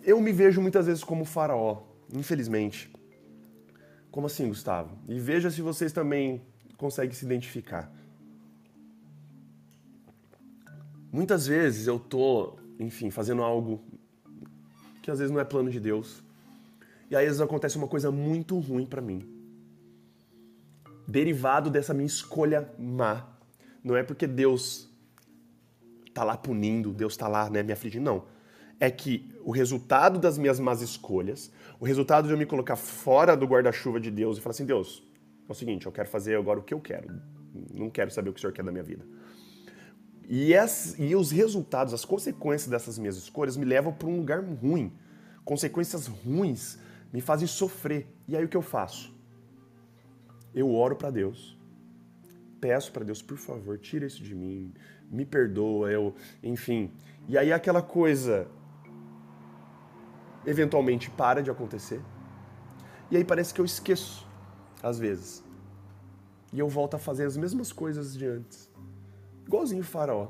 Eu 0.03 0.21
me 0.21 0.33
vejo 0.33 0.63
muitas 0.63 0.87
vezes 0.87 1.03
como 1.03 1.25
Faraó, 1.25 1.83
infelizmente. 2.15 2.91
Como 4.11 4.29
assim, 4.29 4.49
Gustavo? 4.49 4.97
E 5.09 5.19
veja 5.19 5.51
se 5.51 5.61
vocês 5.61 5.93
também 5.93 6.43
conseguem 6.79 7.13
se 7.13 7.25
identificar. 7.25 7.93
Muitas 11.13 11.47
vezes 11.47 11.87
eu 11.87 11.99
tô, 11.99 12.57
enfim, 12.79 13.11
fazendo 13.11 13.43
algo 13.43 13.83
que 15.03 15.11
às 15.11 15.19
vezes 15.19 15.33
não 15.33 15.41
é 15.41 15.45
plano 15.45 15.71
de 15.71 15.81
Deus. 15.81 16.23
E 17.11 17.17
aí 17.17 17.25
às 17.25 17.31
vezes 17.31 17.41
acontece 17.41 17.77
uma 17.77 17.89
coisa 17.89 18.11
muito 18.11 18.59
ruim 18.59 18.87
para 18.87 19.03
mim. 19.03 19.29
Derivado 21.07 21.69
dessa 21.69 21.93
minha 21.93 22.07
escolha 22.07 22.71
má. 22.79 23.27
Não 23.83 23.97
é 23.97 24.03
porque 24.03 24.27
Deus 24.27 24.89
tá 26.15 26.23
lá 26.23 26.37
punindo, 26.37 26.93
Deus 26.93 27.17
tá 27.17 27.27
lá, 27.27 27.51
né, 27.51 27.63
me 27.63 27.73
afligindo, 27.73 28.05
não. 28.05 28.25
É 28.79 28.91
que 28.91 29.35
o 29.45 29.51
resultado 29.51 30.19
das 30.19 30.39
minhas 30.39 30.61
más 30.61 30.81
escolhas, 30.81 31.51
o 31.81 31.85
resultado 31.85 32.27
de 32.27 32.33
eu 32.33 32.39
me 32.39 32.47
colocar 32.47 32.77
fora 32.77 33.37
do 33.37 33.47
guarda-chuva 33.47 33.99
de 33.99 34.11
Deus 34.11 34.39
e 34.39 34.41
falar 34.41 34.53
assim, 34.53 34.65
Deus, 34.65 35.03
é 35.49 35.53
o 35.53 35.55
seguinte, 35.55 35.87
eu 35.87 35.93
quero 35.93 36.09
fazer 36.09 36.37
agora 36.37 36.61
o 36.61 36.63
que 36.63 36.73
eu 36.73 36.81
quero. 36.81 37.21
Não 37.75 37.91
quero 37.91 38.11
saber 38.11 38.31
o 38.31 38.33
que 38.33 38.39
o 38.39 38.41
Senhor 38.41 38.53
quer 38.53 38.65
da 38.65 38.71
minha 38.71 38.85
vida. 38.85 39.05
E, 40.33 40.55
as, 40.55 40.95
e 40.97 41.17
os 41.17 41.33
resultados, 41.33 41.93
as 41.93 42.05
consequências 42.05 42.71
dessas 42.71 42.97
minhas 42.97 43.17
escolhas 43.17 43.57
me 43.57 43.65
levam 43.65 43.93
para 43.93 44.07
um 44.07 44.19
lugar 44.19 44.41
ruim. 44.41 44.93
Consequências 45.45 46.07
ruins 46.07 46.79
me 47.13 47.21
fazem 47.21 47.49
sofrer. 47.49 48.07
E 48.29 48.37
aí 48.37 48.45
o 48.45 48.49
que 48.49 48.57
eu 48.57 48.63
faço? 48.63 49.13
Eu 50.55 50.73
oro 50.73 50.95
para 50.95 51.11
Deus. 51.11 51.59
Peço 52.61 52.93
para 52.93 53.03
Deus, 53.03 53.21
por 53.21 53.39
favor, 53.39 53.77
tira 53.77 54.07
isso 54.07 54.23
de 54.23 54.33
mim, 54.33 54.73
me 55.11 55.25
perdoa, 55.25 55.91
eu, 55.91 56.15
enfim. 56.45 56.93
E 57.27 57.37
aí 57.37 57.53
aquela 57.53 57.83
coisa 57.83 58.47
eventualmente 60.47 61.11
para 61.11 61.43
de 61.43 61.51
acontecer. 61.51 62.01
E 63.11 63.17
aí 63.17 63.25
parece 63.25 63.53
que 63.53 63.61
eu 63.61 63.65
esqueço, 63.65 64.25
às 64.81 64.97
vezes. 64.97 65.43
E 66.53 66.61
eu 66.61 66.69
volto 66.69 66.95
a 66.95 66.99
fazer 66.99 67.25
as 67.25 67.37
mesmas 67.37 67.73
coisas 67.73 68.17
de 68.17 68.27
antes. 68.27 68.70
Igualzinho 69.51 69.81
o 69.81 69.85
faraó. 69.85 70.29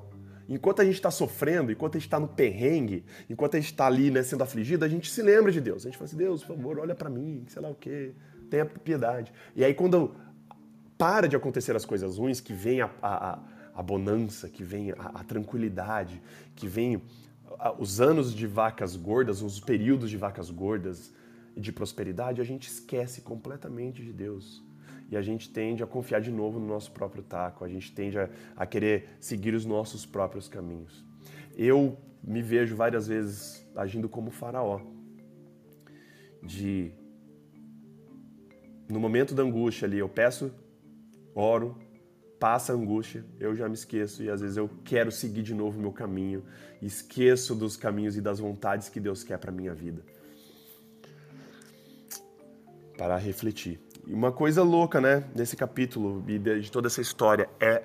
Enquanto 0.48 0.80
a 0.80 0.84
gente 0.84 0.94
está 0.94 1.10
sofrendo, 1.10 1.70
enquanto 1.70 1.96
a 1.96 1.98
gente 1.98 2.06
está 2.06 2.18
no 2.18 2.26
perrengue, 2.26 3.04
enquanto 3.28 3.54
a 3.54 3.60
gente 3.60 3.70
está 3.70 3.86
ali 3.86 4.10
né, 4.10 4.22
sendo 4.22 4.42
afligido, 4.42 4.82
a 4.82 4.88
gente 4.88 5.10
se 5.10 5.20
lembra 5.20 5.52
de 5.52 5.60
Deus. 5.60 5.84
A 5.84 5.90
gente 5.90 5.98
fala 5.98 6.06
assim, 6.06 6.16
Deus, 6.16 6.42
por 6.42 6.56
favor, 6.56 6.78
olha 6.78 6.94
para 6.94 7.10
mim, 7.10 7.44
sei 7.46 7.60
lá 7.60 7.68
o 7.68 7.74
quê, 7.74 8.14
tenha 8.48 8.64
piedade. 8.64 9.30
E 9.54 9.62
aí 9.62 9.74
quando 9.74 10.16
para 10.96 11.28
de 11.28 11.36
acontecer 11.36 11.76
as 11.76 11.84
coisas 11.84 12.16
ruins, 12.16 12.40
que 12.40 12.54
vem 12.54 12.80
a, 12.80 12.90
a, 13.02 13.38
a 13.74 13.82
bonança, 13.82 14.48
que 14.48 14.64
vem 14.64 14.90
a, 14.92 15.20
a 15.20 15.22
tranquilidade, 15.22 16.20
que 16.56 16.66
vem 16.66 17.02
os 17.78 18.00
anos 18.00 18.34
de 18.34 18.46
vacas 18.46 18.96
gordas, 18.96 19.42
os 19.42 19.60
períodos 19.60 20.08
de 20.08 20.16
vacas 20.16 20.50
gordas 20.50 21.12
e 21.54 21.60
de 21.60 21.70
prosperidade, 21.70 22.40
a 22.40 22.44
gente 22.44 22.68
esquece 22.68 23.20
completamente 23.20 24.02
de 24.02 24.14
Deus 24.14 24.62
e 25.10 25.16
a 25.16 25.22
gente 25.22 25.50
tende 25.50 25.82
a 25.82 25.86
confiar 25.86 26.20
de 26.20 26.30
novo 26.30 26.60
no 26.60 26.66
nosso 26.66 26.92
próprio 26.92 27.22
taco, 27.22 27.64
a 27.64 27.68
gente 27.68 27.92
tende 27.92 28.18
a, 28.18 28.28
a 28.56 28.64
querer 28.64 29.08
seguir 29.18 29.54
os 29.54 29.64
nossos 29.64 30.06
próprios 30.06 30.48
caminhos. 30.48 31.04
Eu 31.56 31.98
me 32.22 32.40
vejo 32.40 32.76
várias 32.76 33.08
vezes 33.08 33.68
agindo 33.74 34.08
como 34.08 34.30
faraó, 34.30 34.80
de 36.42 36.92
no 38.88 38.98
momento 38.98 39.34
da 39.34 39.42
angústia 39.42 39.86
ali, 39.86 39.98
eu 39.98 40.08
peço, 40.08 40.52
oro, 41.34 41.76
passa 42.38 42.72
a 42.72 42.76
angústia, 42.76 43.24
eu 43.38 43.54
já 43.54 43.68
me 43.68 43.74
esqueço 43.74 44.22
e 44.22 44.30
às 44.30 44.40
vezes 44.40 44.56
eu 44.56 44.68
quero 44.84 45.12
seguir 45.12 45.42
de 45.42 45.54
novo 45.54 45.78
o 45.78 45.80
meu 45.80 45.92
caminho, 45.92 46.42
esqueço 46.80 47.54
dos 47.54 47.76
caminhos 47.76 48.16
e 48.16 48.20
das 48.20 48.40
vontades 48.40 48.88
que 48.88 48.98
Deus 48.98 49.22
quer 49.22 49.38
para 49.38 49.52
minha 49.52 49.74
vida. 49.74 50.02
Para 52.96 53.16
refletir. 53.16 53.89
Uma 54.06 54.32
coisa 54.32 54.62
louca, 54.62 55.00
né, 55.00 55.24
nesse 55.34 55.56
capítulo 55.56 56.24
e 56.28 56.38
de 56.38 56.70
toda 56.70 56.88
essa 56.88 57.00
história 57.00 57.48
é, 57.60 57.84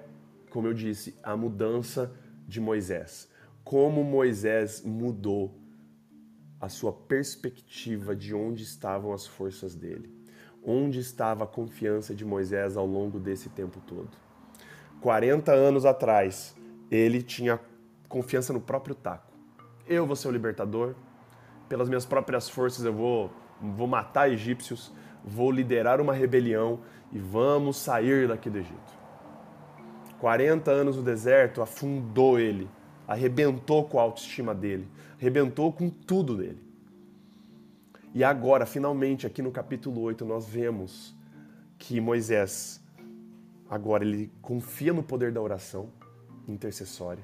como 0.50 0.68
eu 0.68 0.74
disse, 0.74 1.16
a 1.22 1.36
mudança 1.36 2.12
de 2.48 2.60
Moisés. 2.60 3.30
Como 3.64 4.04
Moisés 4.04 4.82
mudou 4.84 5.54
a 6.60 6.70
sua 6.70 6.94
perspectiva 6.94 8.16
de 8.16 8.34
onde 8.34 8.64
estavam 8.64 9.14
as 9.14 9.28
forças 9.28 9.76
dele. 9.76 10.10
Onde 10.64 11.00
estava 11.00 11.44
a 11.44 11.48
confiança 11.48 12.16
de 12.16 12.26
Moisés 12.26 12.78
ao 12.78 12.86
longo 12.86 13.20
desse 13.20 13.50
tempo 13.50 13.80
todo. 13.86 14.10
40 15.02 15.52
anos 15.52 15.86
atrás, 15.86 16.56
ele 16.90 17.22
tinha 17.22 17.60
confiança 18.08 18.54
no 18.54 18.62
próprio 18.62 18.96
taco. 18.96 19.32
Eu 19.88 20.08
vou 20.08 20.16
ser 20.16 20.30
o 20.30 20.32
libertador, 20.32 20.96
pelas 21.68 21.88
minhas 21.88 22.06
próprias 22.06 22.50
forças 22.50 22.86
eu 22.86 22.94
vou, 22.94 23.32
vou 23.62 23.88
matar 23.88 24.32
egípcios, 24.32 24.92
vou 25.26 25.52
liderar 25.52 26.00
uma 26.00 26.14
rebelião 26.14 26.80
e 27.12 27.20
vamos 27.20 27.78
sair 27.78 28.28
daqui 28.28 28.50
do 28.50 28.60
Egito. 28.60 28.96
40 30.20 30.72
anos 30.72 30.96
no 30.96 31.04
deserto 31.04 31.62
afundou 31.62 32.40
ele 32.40 32.70
arrebentou 33.08 33.88
com 33.88 34.00
a 34.00 34.04
autoestima 34.04 34.54
dele, 34.54 34.88
arrebentou 35.18 35.72
com 35.72 35.90
tudo 35.90 36.36
dele. 36.36 36.64
E 38.14 38.24
agora, 38.24 38.66
finalmente, 38.66 39.28
aqui 39.28 39.42
no 39.42 39.52
capítulo 39.52 40.02
8, 40.02 40.26
nós 40.26 40.48
vemos 40.48 41.16
que 41.78 42.00
Moisés, 42.00 42.82
agora, 43.70 44.04
ele 44.04 44.32
confia 44.42 44.94
no 44.94 45.04
poder 45.04 45.32
da 45.32 45.42
oração 45.42 45.90
intercessória. 46.48 47.24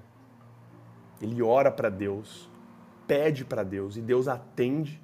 Ele 1.22 1.42
ora 1.42 1.72
para 1.72 1.90
Deus, 1.90 2.50
pede 3.08 3.46
para 3.46 3.64
Deus 3.64 3.96
e 3.96 4.02
Deus 4.02 4.28
atende. 4.28 5.01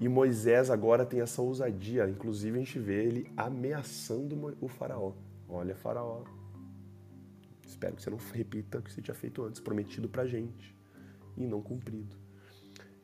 E 0.00 0.08
Moisés 0.08 0.70
agora 0.70 1.04
tem 1.04 1.20
essa 1.20 1.42
ousadia, 1.42 2.08
inclusive 2.08 2.56
a 2.56 2.60
gente 2.60 2.78
vê 2.78 3.04
ele 3.04 3.30
ameaçando 3.36 4.56
o 4.58 4.66
faraó. 4.66 5.12
Olha, 5.46 5.76
faraó, 5.76 6.24
espero 7.62 7.94
que 7.94 8.02
você 8.02 8.08
não 8.08 8.18
repita 8.32 8.78
o 8.78 8.82
que 8.82 8.90
você 8.90 9.02
tinha 9.02 9.14
feito 9.14 9.44
antes, 9.44 9.60
prometido 9.60 10.08
pra 10.08 10.26
gente 10.26 10.74
e 11.36 11.46
não 11.46 11.60
cumprido. 11.60 12.16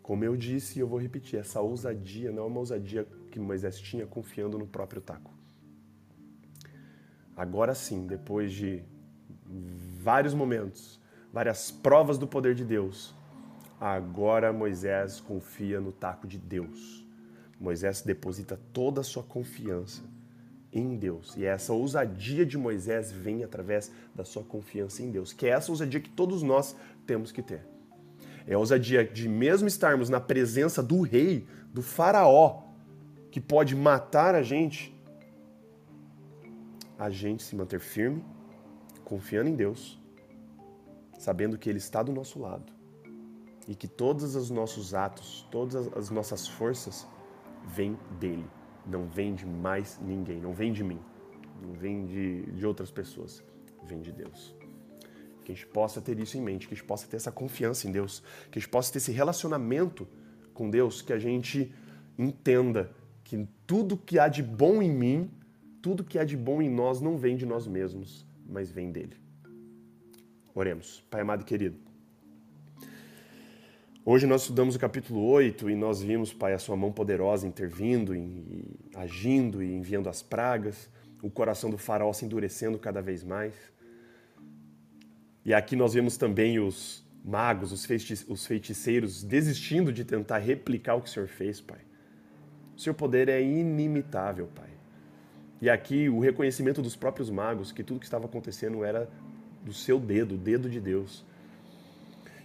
Como 0.01 0.25
eu 0.25 0.35
disse, 0.37 0.79
e 0.79 0.81
eu 0.81 0.89
vou 0.89 0.99
repetir, 0.99 1.39
essa 1.39 1.61
ousadia 1.61 2.33
não 2.33 2.45
é 2.45 2.47
uma 2.47 2.61
ousadia 2.61 3.05
que 3.31 3.39
Moisés 3.39 3.79
tinha 3.79 4.07
confiando 4.07 4.59
no 4.59 4.67
próprio 4.67 5.03
taco. 5.03 5.35
Agora 7.37 7.75
sim, 7.75 8.07
depois 8.07 8.53
de 8.55 8.83
vários 10.01 10.33
momentos, 10.33 10.99
várias 11.31 11.71
provas 11.71 12.17
do 12.17 12.27
poder 12.27 12.55
de 12.55 12.65
Deus, 12.65 13.15
agora 13.81 14.53
Moisés 14.53 15.21
confia 15.21 15.81
no 15.81 15.93
taco 15.93 16.27
de 16.27 16.39
Deus. 16.39 17.07
Moisés 17.61 18.03
deposita 18.03 18.59
toda 18.73 19.01
a 19.01 19.05
sua 19.05 19.23
confiança 19.23 20.03
em 20.73 20.97
Deus. 20.97 21.35
E 21.37 21.45
essa 21.45 21.73
ousadia 21.73 22.45
de 22.45 22.59
Moisés 22.59 23.11
vem 23.11 23.45
através 23.45 23.91
da 24.15 24.25
sua 24.25 24.43
confiança 24.43 25.03
em 25.03 25.11
Deus, 25.11 25.33
que 25.33 25.47
é 25.47 25.51
essa 25.51 25.71
ousadia 25.71 26.01
que 26.01 26.11
todos 26.11 26.43
nós 26.43 26.77
temos 27.07 27.33
que 27.33 27.43
ter. 27.43 27.67
É 28.47 28.55
a 28.55 28.59
ousadia 28.59 29.05
de 29.05 29.29
mesmo 29.29 29.67
estarmos 29.67 30.09
na 30.09 30.21
presença 30.21 30.83
do 30.83 31.01
rei, 31.01 31.47
do 31.73 31.83
faraó, 31.83 32.63
que 33.31 33.41
pode 33.41 33.75
matar 33.75 34.35
a 34.35 34.43
gente, 34.43 34.95
a 36.99 37.11
gente 37.11 37.43
se 37.43 37.57
manter 37.57 37.81
firme, 37.81 38.25
confiando 39.05 39.49
em 39.51 39.55
Deus, 39.55 40.01
sabendo 41.19 41.59
que 41.59 41.69
Ele 41.69 41.79
está 41.79 42.03
do 42.03 42.13
nosso 42.13 42.39
lado 42.39 42.76
e 43.69 43.75
que 43.75 43.89
todos 43.89 44.35
os 44.35 44.51
nossos 44.51 44.95
atos, 44.95 45.47
todas 45.51 45.75
as 45.97 46.11
nossas 46.11 46.47
forças 46.47 47.07
vêm 47.65 47.99
dele 48.21 48.47
não 48.87 49.07
vem 49.07 49.35
de 49.35 49.45
mais 49.45 49.99
ninguém, 50.01 50.41
não 50.41 50.53
vem 50.53 50.73
de 50.73 50.85
mim, 50.85 51.01
não 51.61 51.73
vem 51.73 52.07
de, 52.07 52.43
de 52.53 52.65
outras 52.65 52.91
pessoas, 52.91 53.43
vem 53.83 54.01
de 54.01 54.13
Deus. 54.13 54.55
Que 55.45 55.53
a 55.53 55.55
gente 55.55 55.67
possa 55.67 56.01
ter 56.01 56.19
isso 56.19 56.37
em 56.39 56.41
mente, 56.41 56.67
que 56.67 56.75
a 56.75 56.77
gente 56.77 56.87
possa 56.87 57.07
ter 57.07 57.17
essa 57.17 57.33
confiança 57.33 57.89
em 57.89 57.93
Deus, 57.93 58.23
que 58.51 58.59
a 58.59 58.61
gente 58.61 58.71
possa 58.71 58.93
ter 58.93 58.99
esse 58.99 59.13
relacionamento 59.13 60.07
com 60.55 60.71
Deus, 60.71 61.03
que 61.03 61.13
a 61.13 61.19
gente 61.19 61.73
entenda 62.19 62.91
que 63.23 63.47
tudo 63.67 63.97
que 63.97 64.19
há 64.19 64.29
de 64.29 64.43
bom 64.43 64.81
em 64.81 64.91
mim, 64.91 65.31
tudo 65.83 66.05
que 66.05 66.19
há 66.19 66.25
de 66.25 66.37
bom 66.37 66.63
em 66.63 66.71
nós 66.71 67.01
não 67.01 67.17
vem 67.17 67.37
de 67.37 67.45
nós 67.45 67.67
mesmos, 67.67 68.27
mas 68.49 68.71
vem 68.71 68.91
dele. 68.91 69.17
Oremos. 70.55 71.05
Pai 71.11 71.21
amado 71.21 71.43
e 71.43 71.45
querido, 71.45 71.79
Hoje 74.09 74.25
nós 74.25 74.43
estudamos 74.43 74.77
o 74.77 74.79
capítulo 74.79 75.21
8 75.27 75.69
e 75.69 75.75
nós 75.75 76.01
vimos, 76.01 76.33
Pai, 76.33 76.53
a 76.53 76.61
sua 76.61 76.77
mão 76.77 76.93
poderosa 76.93 77.45
intervindo, 77.45 78.15
e, 78.15 78.65
agindo 78.95 79.61
e 79.61 79.75
enviando 79.75 80.09
as 80.09 80.23
pragas, 80.23 80.89
o 81.21 81.29
coração 81.29 81.69
do 81.69 81.77
faraó 81.77 82.13
se 82.13 82.25
endurecendo 82.25 82.79
cada 82.79 83.03
vez 83.03 83.25
mais. 83.25 83.53
E 85.45 85.53
aqui 85.53 85.75
nós 85.75 85.93
vemos 85.95 86.17
também 86.17 86.61
os 86.61 87.05
magos, 87.25 87.73
os 87.73 88.47
feiticeiros 88.47 89.25
desistindo 89.25 89.93
de 89.93 90.05
tentar 90.05 90.39
replicar 90.39 90.95
o 90.95 91.03
que 91.03 91.09
o 91.09 91.13
Senhor 91.13 91.29
fez, 91.29 91.61
Pai. 91.61 91.81
O 92.77 92.81
seu 92.81 92.95
poder 92.95 93.29
é 93.29 93.43
inimitável, 93.43 94.49
Pai. 94.55 94.71
E 95.61 95.69
aqui 95.69 96.09
o 96.09 96.21
reconhecimento 96.21 96.81
dos 96.81 96.95
próprios 96.95 97.29
magos 97.29 97.73
que 97.73 97.83
tudo 97.83 97.99
que 97.99 98.07
estava 98.07 98.27
acontecendo 98.27 98.85
era 98.85 99.11
do 99.65 99.73
seu 99.73 99.99
dedo, 99.99 100.37
o 100.37 100.39
dedo 100.39 100.71
de 100.71 100.81
Deus. 100.81 101.25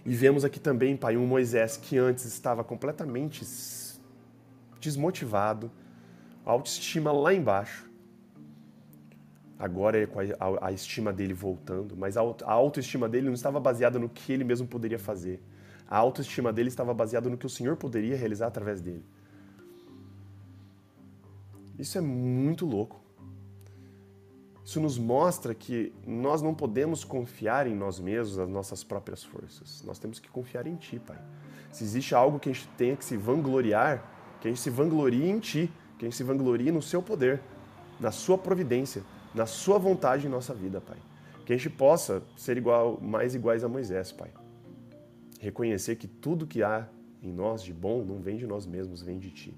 E 0.04 0.14
vemos 0.14 0.44
aqui 0.44 0.58
também, 0.58 0.96
Pai, 0.96 1.16
um 1.16 1.26
Moisés 1.26 1.76
que 1.76 1.96
antes 1.96 2.24
estava 2.24 2.64
completamente 2.64 3.44
desmotivado, 4.80 5.70
autoestima 6.44 7.12
lá 7.12 7.32
embaixo. 7.32 7.88
Agora 9.58 10.02
é 10.02 10.06
com 10.06 10.18
a, 10.18 10.72
estima 10.72 11.12
dele 11.12 11.32
voltando, 11.32 11.96
mas 11.96 12.16
a 12.16 12.22
autoestima 12.46 13.08
dele 13.08 13.26
não 13.26 13.34
estava 13.34 13.60
baseada 13.60 13.96
no 13.96 14.08
que 14.08 14.32
ele 14.32 14.42
mesmo 14.42 14.66
poderia 14.66 14.98
fazer. 14.98 15.40
A 15.88 15.98
autoestima 15.98 16.52
dele 16.52 16.68
estava 16.68 16.92
baseada 16.92 17.30
no 17.30 17.38
que 17.38 17.46
o 17.46 17.50
Senhor 17.50 17.76
poderia 17.76 18.16
realizar 18.16 18.48
através 18.48 18.80
dele. 18.80 19.04
Isso 21.78 21.96
é 21.96 22.00
muito 22.00 22.66
louco. 22.66 23.01
Isso 24.72 24.80
nos 24.80 24.96
mostra 24.96 25.54
que 25.54 25.92
nós 26.06 26.40
não 26.40 26.54
podemos 26.54 27.04
confiar 27.04 27.66
em 27.66 27.74
nós 27.74 28.00
mesmos, 28.00 28.38
as 28.38 28.48
nossas 28.48 28.82
próprias 28.82 29.22
forças. 29.22 29.82
Nós 29.84 29.98
temos 29.98 30.18
que 30.18 30.30
confiar 30.30 30.66
em 30.66 30.76
Ti, 30.76 30.98
Pai. 30.98 31.18
Se 31.70 31.84
existe 31.84 32.14
algo 32.14 32.40
que 32.40 32.48
a 32.48 32.52
gente 32.54 32.66
tenha 32.68 32.96
que 32.96 33.04
se 33.04 33.14
vangloriar, 33.14 34.02
que 34.40 34.48
a 34.48 34.50
gente 34.50 34.62
se 34.62 34.70
vanglorie 34.70 35.28
em 35.28 35.38
Ti, 35.40 35.70
que 35.98 36.06
a 36.06 36.08
gente 36.08 36.16
se 36.16 36.24
vanglorie 36.24 36.72
no 36.72 36.80
Seu 36.80 37.02
poder, 37.02 37.42
na 38.00 38.10
Sua 38.10 38.38
providência, 38.38 39.02
na 39.34 39.44
Sua 39.44 39.76
vontade 39.76 40.26
em 40.26 40.30
nossa 40.30 40.54
vida, 40.54 40.80
Pai. 40.80 40.96
Que 41.44 41.52
a 41.52 41.56
gente 41.58 41.68
possa 41.68 42.22
ser 42.34 42.56
igual, 42.56 42.98
mais 42.98 43.34
iguais 43.34 43.62
a 43.62 43.68
Moisés, 43.68 44.10
Pai. 44.10 44.30
Reconhecer 45.38 45.96
que 45.96 46.08
tudo 46.08 46.46
que 46.46 46.62
há 46.62 46.88
em 47.22 47.30
nós 47.30 47.62
de 47.62 47.74
bom 47.74 48.02
não 48.02 48.22
vem 48.22 48.38
de 48.38 48.46
nós 48.46 48.64
mesmos, 48.64 49.02
vem 49.02 49.18
de 49.18 49.32
Ti. 49.32 49.54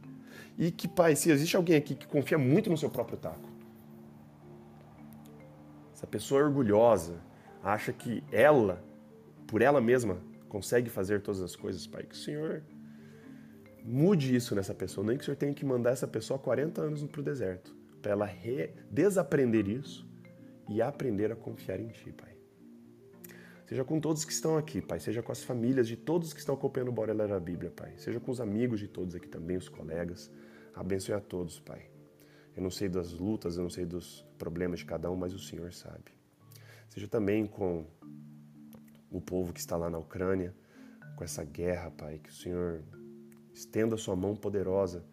E 0.59 0.73
que, 0.73 0.89
Pai, 0.89 1.15
se 1.15 1.31
existe 1.31 1.55
alguém 1.55 1.77
aqui 1.77 1.95
que 1.95 2.09
confia 2.09 2.37
muito 2.37 2.69
no 2.69 2.77
seu 2.77 2.91
próprio 2.91 3.17
taco, 3.17 3.54
a 6.05 6.07
pessoa 6.07 6.43
é 6.43 6.45
orgulhosa, 6.45 7.15
acha 7.63 7.93
que 7.93 8.23
ela, 8.31 8.85
por 9.47 9.63
ela 9.63 9.81
mesma, 9.81 10.19
consegue 10.51 10.91
fazer 10.91 11.23
todas 11.23 11.41
as 11.41 11.57
coisas, 11.57 11.87
Pai, 11.87 12.05
que 12.05 12.15
o 12.15 12.19
Senhor 12.19 12.63
mude 13.83 14.37
isso 14.37 14.55
nessa 14.55 14.75
pessoa. 14.75 15.07
Nem 15.07 15.17
que 15.17 15.23
o 15.23 15.25
Senhor 15.25 15.37
tenha 15.37 15.55
que 15.55 15.65
mandar 15.65 15.91
essa 15.91 16.07
pessoa 16.07 16.39
40 16.39 16.83
anos 16.83 17.03
para 17.05 17.21
o 17.21 17.25
deserto, 17.25 17.75
para 18.03 18.13
ela 18.13 18.31
desaprender 18.91 19.67
isso 19.67 20.07
e 20.69 20.83
aprender 20.83 21.33
a 21.33 21.37
confiar 21.37 21.81
em 21.81 21.89
Ti, 21.89 22.13
Pai. 22.13 22.35
Seja 23.67 23.83
com 23.83 23.99
todos 23.99 24.27
que 24.27 24.33
estão 24.33 24.59
aqui, 24.59 24.83
Pai. 24.83 25.01
Seja 25.01 25.23
com 25.23 25.33
as 25.33 25.43
famílias 25.43 25.89
de 25.89 25.97
todos 25.97 26.35
que 26.35 26.39
estão 26.39 26.55
acompanhando 26.55 26.89
o 26.89 26.93
Bora 26.93 27.13
a 27.35 27.41
Bíblia, 27.41 27.73
Pai. 27.75 27.95
Seja 27.97 28.21
com 28.21 28.31
os 28.31 28.43
amigos 28.43 28.79
de 28.79 28.89
todos 28.89 29.15
aqui 29.15 29.27
também, 29.27 29.57
os 29.57 29.71
colegas. 29.71 30.31
Abençoe 30.75 31.15
a 31.15 31.21
todos, 31.21 31.59
Pai. 31.61 31.94
Eu 32.57 32.63
não 32.63 32.71
sei 32.71 32.89
das 32.89 33.13
lutas, 33.13 33.57
eu 33.57 33.63
não 33.63 33.71
sei 33.71 33.85
dos 33.85 34.25
problemas 34.39 34.81
de 34.81 34.85
cada 34.85 35.11
um, 35.11 35.17
mas 35.17 35.35
o 35.35 35.39
Senhor 35.39 35.73
sabe. 35.73 36.13
Seja 36.89 37.09
também 37.09 37.47
com 37.47 37.85
o 39.11 39.21
povo 39.21 39.53
que 39.53 39.61
está 39.61 39.77
lá 39.77 39.91
na 39.91 39.99
Ucrânia, 39.99 40.55
com 41.17 41.25
essa 41.25 41.45
guerra, 41.45 41.91
Pai, 41.91 42.19
que 42.19 42.31
o 42.31 42.33
Senhor 42.33 42.83
estenda 43.53 43.95
a 43.95 43.99
sua 43.99 44.17
mão 44.17 44.37
poderosa 44.37 45.05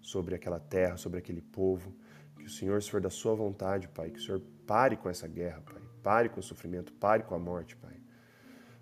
sobre 0.00 0.34
aquela 0.34 0.58
terra, 0.58 0.96
sobre 0.96 1.18
aquele 1.18 1.40
povo, 1.40 1.94
que 2.38 2.46
o 2.46 2.50
Senhor, 2.50 2.82
se 2.82 2.90
for 2.90 3.00
da 3.00 3.10
sua 3.10 3.34
vontade, 3.34 3.88
Pai, 3.88 4.10
que 4.10 4.18
o 4.18 4.22
Senhor 4.22 4.40
pare 4.66 4.96
com 4.96 5.08
essa 5.08 5.28
guerra, 5.28 5.60
Pai, 5.60 5.82
pare 6.02 6.28
com 6.28 6.40
o 6.40 6.42
sofrimento, 6.42 6.92
pare 6.94 7.22
com 7.22 7.34
a 7.34 7.38
morte, 7.38 7.76
Pai. 7.76 7.96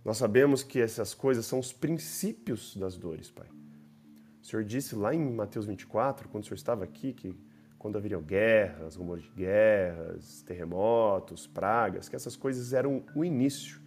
Nós 0.05 0.17
sabemos 0.17 0.63
que 0.63 0.81
essas 0.81 1.13
coisas 1.13 1.45
são 1.45 1.59
os 1.59 1.73
princípios 1.73 2.77
das 2.77 2.97
dores, 2.97 3.31
Pai. 3.31 3.49
O 4.41 4.47
Senhor 4.47 4.65
disse 4.65 4.95
lá 4.95 5.15
em 5.15 5.33
Mateus 5.33 5.67
24, 5.67 6.29
quando 6.29 6.45
o 6.45 6.47
Senhor 6.47 6.57
estava 6.57 6.85
aqui, 6.85 7.13
que 7.13 7.37
quando 7.79 7.97
haveriam 7.97 8.21
guerras, 8.21 8.97
rumores 8.97 9.25
de 9.25 9.31
guerras, 9.31 10.43
terremotos, 10.43 11.47
pragas, 11.47 12.09
que 12.09 12.17
essas 12.17 12.37
coisas 12.37 12.73
eram 12.73 13.05
o 13.15 13.25
início 13.25 13.81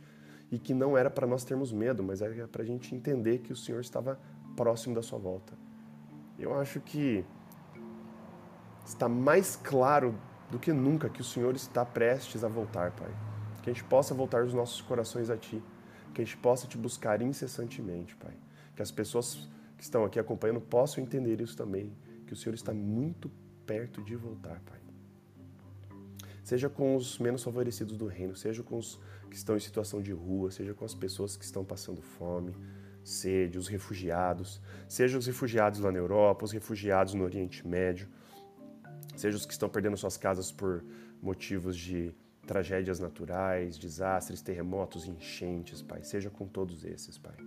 e 0.52 0.58
que 0.58 0.74
não 0.74 0.98
era 0.98 1.10
para 1.10 1.28
nós 1.28 1.44
termos 1.44 1.72
medo, 1.72 2.02
mas 2.04 2.22
era 2.22 2.48
para 2.48 2.64
a 2.64 2.66
gente 2.66 2.96
entender 2.96 3.40
que 3.40 3.52
o 3.52 3.56
Senhor 3.56 3.82
estava 3.82 4.20
próximo 4.56 4.96
da 4.96 5.02
sua 5.02 5.20
volta. 5.20 5.54
Eu 6.40 6.58
acho 6.60 6.80
que 6.80 7.24
está 8.86 9.08
mais 9.08 9.56
claro 9.56 10.18
do 10.50 10.58
que 10.60 10.74
nunca 10.74 11.10
que 11.10 11.22
o 11.22 11.24
Senhor 11.24 11.56
está 11.56 11.86
prestes 11.86 12.44
a 12.44 12.48
voltar, 12.48 12.92
Pai. 12.92 13.12
Que 13.62 13.70
a 13.70 13.74
gente 13.74 13.84
possa 13.86 14.14
voltar 14.14 14.44
os 14.44 14.54
nossos 14.54 14.82
corações 14.82 15.30
a 15.30 15.38
Ti, 15.38 15.62
que 16.14 16.22
a 16.22 16.26
gente 16.26 16.38
possa 16.38 16.68
Te 16.68 16.78
buscar 16.78 17.22
incessantemente, 17.22 18.16
Pai. 18.16 18.34
Que 18.76 18.82
as 18.82 18.92
pessoas 18.92 19.50
que 19.78 19.84
estão 19.84 20.04
aqui 20.04 20.20
acompanhando 20.20 20.62
possam 20.62 21.04
entender 21.04 21.40
isso 21.42 21.56
também, 21.56 21.92
que 22.26 22.34
o 22.34 22.36
Senhor 22.36 22.56
está 22.56 22.74
muito 22.74 23.32
perto 23.72 24.04
de 24.04 24.18
voltar, 24.18 24.60
Pai. 24.66 24.82
Seja 26.44 26.68
com 26.68 26.98
os 26.98 27.18
menos 27.20 27.42
favorecidos 27.42 27.96
do 27.96 28.06
reino, 28.06 28.36
seja 28.36 28.62
com 28.62 28.78
os 28.78 29.00
que 29.30 29.36
estão 29.38 29.56
em 29.56 29.62
situação 29.62 30.02
de 30.02 30.12
rua, 30.12 30.52
seja 30.52 30.74
com 30.74 30.84
as 30.84 30.94
pessoas 30.94 31.38
que 31.38 31.46
estão 31.46 31.64
passando 31.64 32.02
fome, 32.02 32.54
sede, 33.02 33.58
os 33.58 33.70
refugiados, 33.70 34.62
seja 34.90 35.18
os 35.18 35.26
refugiados 35.26 35.80
lá 35.80 35.90
na 35.90 36.00
Europa, 36.00 36.44
os 36.44 36.52
refugiados 36.52 37.14
no 37.14 37.24
Oriente 37.24 37.66
Médio, 37.66 38.10
seja 39.16 39.38
os 39.38 39.46
que 39.46 39.54
estão 39.54 39.70
perdendo 39.70 39.96
suas 39.96 40.18
casas 40.18 40.52
por 40.52 40.84
motivos 41.22 41.78
de 41.78 42.14
tragédias 42.46 43.00
naturais, 43.00 43.78
desastres, 43.78 44.42
terremotos, 44.42 45.08
enchentes, 45.08 45.82
Pai. 45.82 46.04
Seja 46.04 46.30
com 46.30 46.46
todos 46.46 46.84
esses, 46.84 47.18
Pai. 47.18 47.38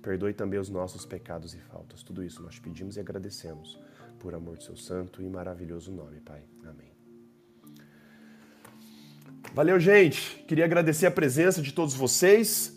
Perdoe 0.00 0.32
também 0.32 0.60
os 0.60 0.68
nossos 0.68 1.04
pecados 1.04 1.54
e 1.54 1.58
faltas. 1.58 2.04
Tudo 2.04 2.22
isso 2.22 2.40
nós 2.40 2.56
pedimos 2.60 2.96
e 2.96 3.00
agradecemos 3.00 3.80
por 4.18 4.34
amor 4.34 4.56
do 4.56 4.62
seu 4.62 4.76
santo 4.76 5.22
e 5.22 5.28
maravilhoso 5.28 5.92
nome, 5.92 6.20
Pai. 6.20 6.42
Amém. 6.64 6.92
Valeu, 9.54 9.78
gente. 9.78 10.44
Queria 10.46 10.64
agradecer 10.64 11.06
a 11.06 11.10
presença 11.10 11.62
de 11.62 11.72
todos 11.72 11.94
vocês. 11.94 12.74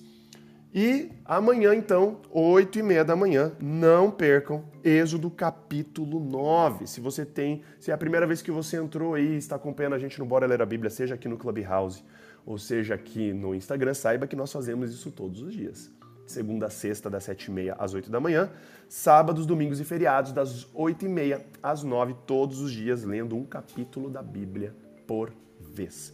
E 0.74 1.10
amanhã, 1.26 1.74
então, 1.74 2.22
8 2.30 2.80
e 2.80 2.84
meia 2.84 3.04
da 3.04 3.16
manhã, 3.16 3.52
não 3.60 4.12
percam 4.12 4.64
Êxodo 4.84 5.32
capítulo 5.32 6.20
9. 6.20 6.86
Se 6.86 7.02
você 7.02 7.26
tem, 7.26 7.64
se 7.80 7.90
é 7.90 7.94
a 7.94 7.98
primeira 7.98 8.28
vez 8.28 8.42
que 8.42 8.52
você 8.52 8.78
entrou 8.78 9.16
aí, 9.16 9.36
está 9.36 9.56
acompanhando 9.56 9.96
a 9.96 10.00
gente 10.00 10.20
no 10.20 10.26
Bora 10.26 10.46
Ler 10.46 10.62
a 10.62 10.66
Bíblia, 10.66 10.92
seja 10.92 11.16
aqui 11.16 11.28
no 11.28 11.38
Clubhouse 11.38 12.04
ou 12.46 12.58
seja 12.58 12.94
aqui 12.94 13.34
no 13.34 13.54
Instagram, 13.54 13.94
saiba 13.94 14.28
que 14.28 14.36
nós 14.36 14.52
fazemos 14.52 14.94
isso 14.94 15.12
todos 15.12 15.42
os 15.42 15.54
dias. 15.54 15.92
Segunda 16.30 16.68
a 16.68 16.70
sexta, 16.70 17.10
das 17.10 17.24
7 17.24 17.46
e 17.46 17.52
meia 17.52 17.76
às 17.80 17.96
8 17.96 18.12
da 18.12 18.20
manhã. 18.20 18.52
Sábados, 18.88 19.48
domingos 19.48 19.80
e 19.80 19.84
feriados, 19.84 20.32
das 20.32 20.68
8 20.76 21.06
e 21.06 21.10
meia 21.10 21.44
às 21.62 21.82
9, 21.82 22.16
todos 22.28 22.60
os 22.60 22.72
dias, 22.72 23.04
lendo 23.04 23.36
um 23.36 23.44
capítulo 23.44 24.12
da 24.12 24.22
Bíblia 24.22 24.76
por 25.08 25.34
vez. 25.60 26.14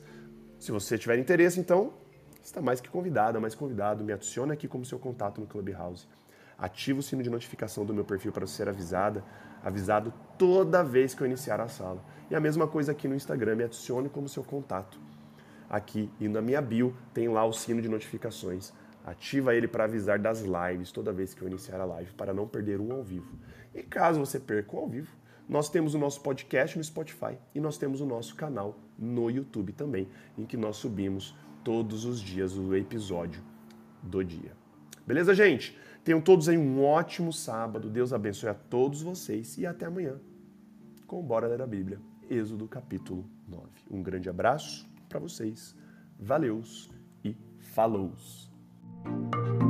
Se 0.57 0.71
você 0.71 0.97
tiver 0.97 1.19
interesse, 1.19 1.59
então, 1.59 1.91
está 2.41 2.61
mais 2.61 2.79
que 2.79 2.87
convidada, 2.87 3.41
mais 3.41 3.53
convidado. 3.53 4.05
Me 4.05 4.13
adicione 4.13 4.53
aqui 4.53 4.69
como 4.69 4.85
seu 4.85 4.97
contato 4.97 5.41
no 5.41 5.47
Clubhouse. 5.47 6.07
Ativa 6.57 7.01
o 7.01 7.03
sino 7.03 7.21
de 7.21 7.29
notificação 7.29 7.83
do 7.83 7.93
meu 7.93 8.05
perfil 8.05 8.31
para 8.31 8.47
ser 8.47 8.69
avisada, 8.69 9.21
avisado 9.61 10.13
toda 10.37 10.81
vez 10.81 11.13
que 11.13 11.23
eu 11.23 11.27
iniciar 11.27 11.59
a 11.59 11.67
sala. 11.67 12.01
E 12.31 12.35
a 12.35 12.39
mesma 12.39 12.69
coisa 12.69 12.93
aqui 12.93 13.05
no 13.05 13.15
Instagram, 13.15 13.55
me 13.57 13.65
adicione 13.65 14.07
como 14.07 14.29
seu 14.29 14.45
contato. 14.45 14.97
Aqui 15.69 16.09
e 16.21 16.29
na 16.29 16.41
minha 16.41 16.61
bio 16.61 16.95
tem 17.13 17.27
lá 17.27 17.43
o 17.43 17.51
sino 17.51 17.81
de 17.81 17.89
notificações. 17.89 18.71
Ativa 19.05 19.53
ele 19.53 19.67
para 19.67 19.83
avisar 19.83 20.17
das 20.17 20.41
lives 20.41 20.91
toda 20.91 21.13
vez 21.13 21.33
que 21.33 21.41
eu 21.43 21.47
iniciar 21.47 21.79
a 21.79 21.85
live, 21.85 22.11
para 22.13 22.33
não 22.33 22.47
perder 22.47 22.81
um 22.81 22.91
ao 22.91 23.03
vivo. 23.03 23.37
E 23.73 23.83
caso 23.83 24.19
você 24.19 24.39
perca 24.39 24.75
um 24.75 24.79
ao 24.79 24.89
vivo, 24.89 25.15
nós 25.47 25.69
temos 25.69 25.93
o 25.93 25.99
nosso 25.99 26.21
podcast 26.21 26.75
no 26.75 26.83
Spotify 26.83 27.37
e 27.53 27.59
nós 27.59 27.77
temos 27.77 28.01
o 28.01 28.05
nosso 28.05 28.35
canal 28.35 28.79
no 28.97 29.29
YouTube 29.29 29.73
também, 29.73 30.07
em 30.35 30.43
que 30.43 30.57
nós 30.57 30.77
subimos 30.77 31.35
todos 31.63 32.03
os 32.03 32.19
dias 32.19 32.57
o 32.57 32.75
episódio 32.75 33.43
do 34.01 34.23
dia. 34.23 34.53
Beleza, 35.05 35.35
gente? 35.35 35.77
Tenham 36.03 36.19
todos 36.19 36.49
aí 36.49 36.57
um 36.57 36.83
ótimo 36.83 37.31
sábado. 37.31 37.89
Deus 37.89 38.11
abençoe 38.11 38.49
a 38.49 38.55
todos 38.55 39.03
vocês 39.03 39.55
e 39.57 39.67
até 39.67 39.85
amanhã 39.85 40.19
com 41.05 41.21
Bora 41.21 41.47
Ler 41.47 41.61
a 41.61 41.67
Bíblia, 41.67 41.99
Êxodo 42.29 42.67
capítulo 42.67 43.29
9. 43.47 43.67
Um 43.91 44.01
grande 44.01 44.29
abraço 44.29 44.89
para 45.07 45.19
vocês. 45.19 45.75
Valeus 46.19 46.89
e 47.23 47.37
falous. 47.59 48.54
Música 49.05 49.64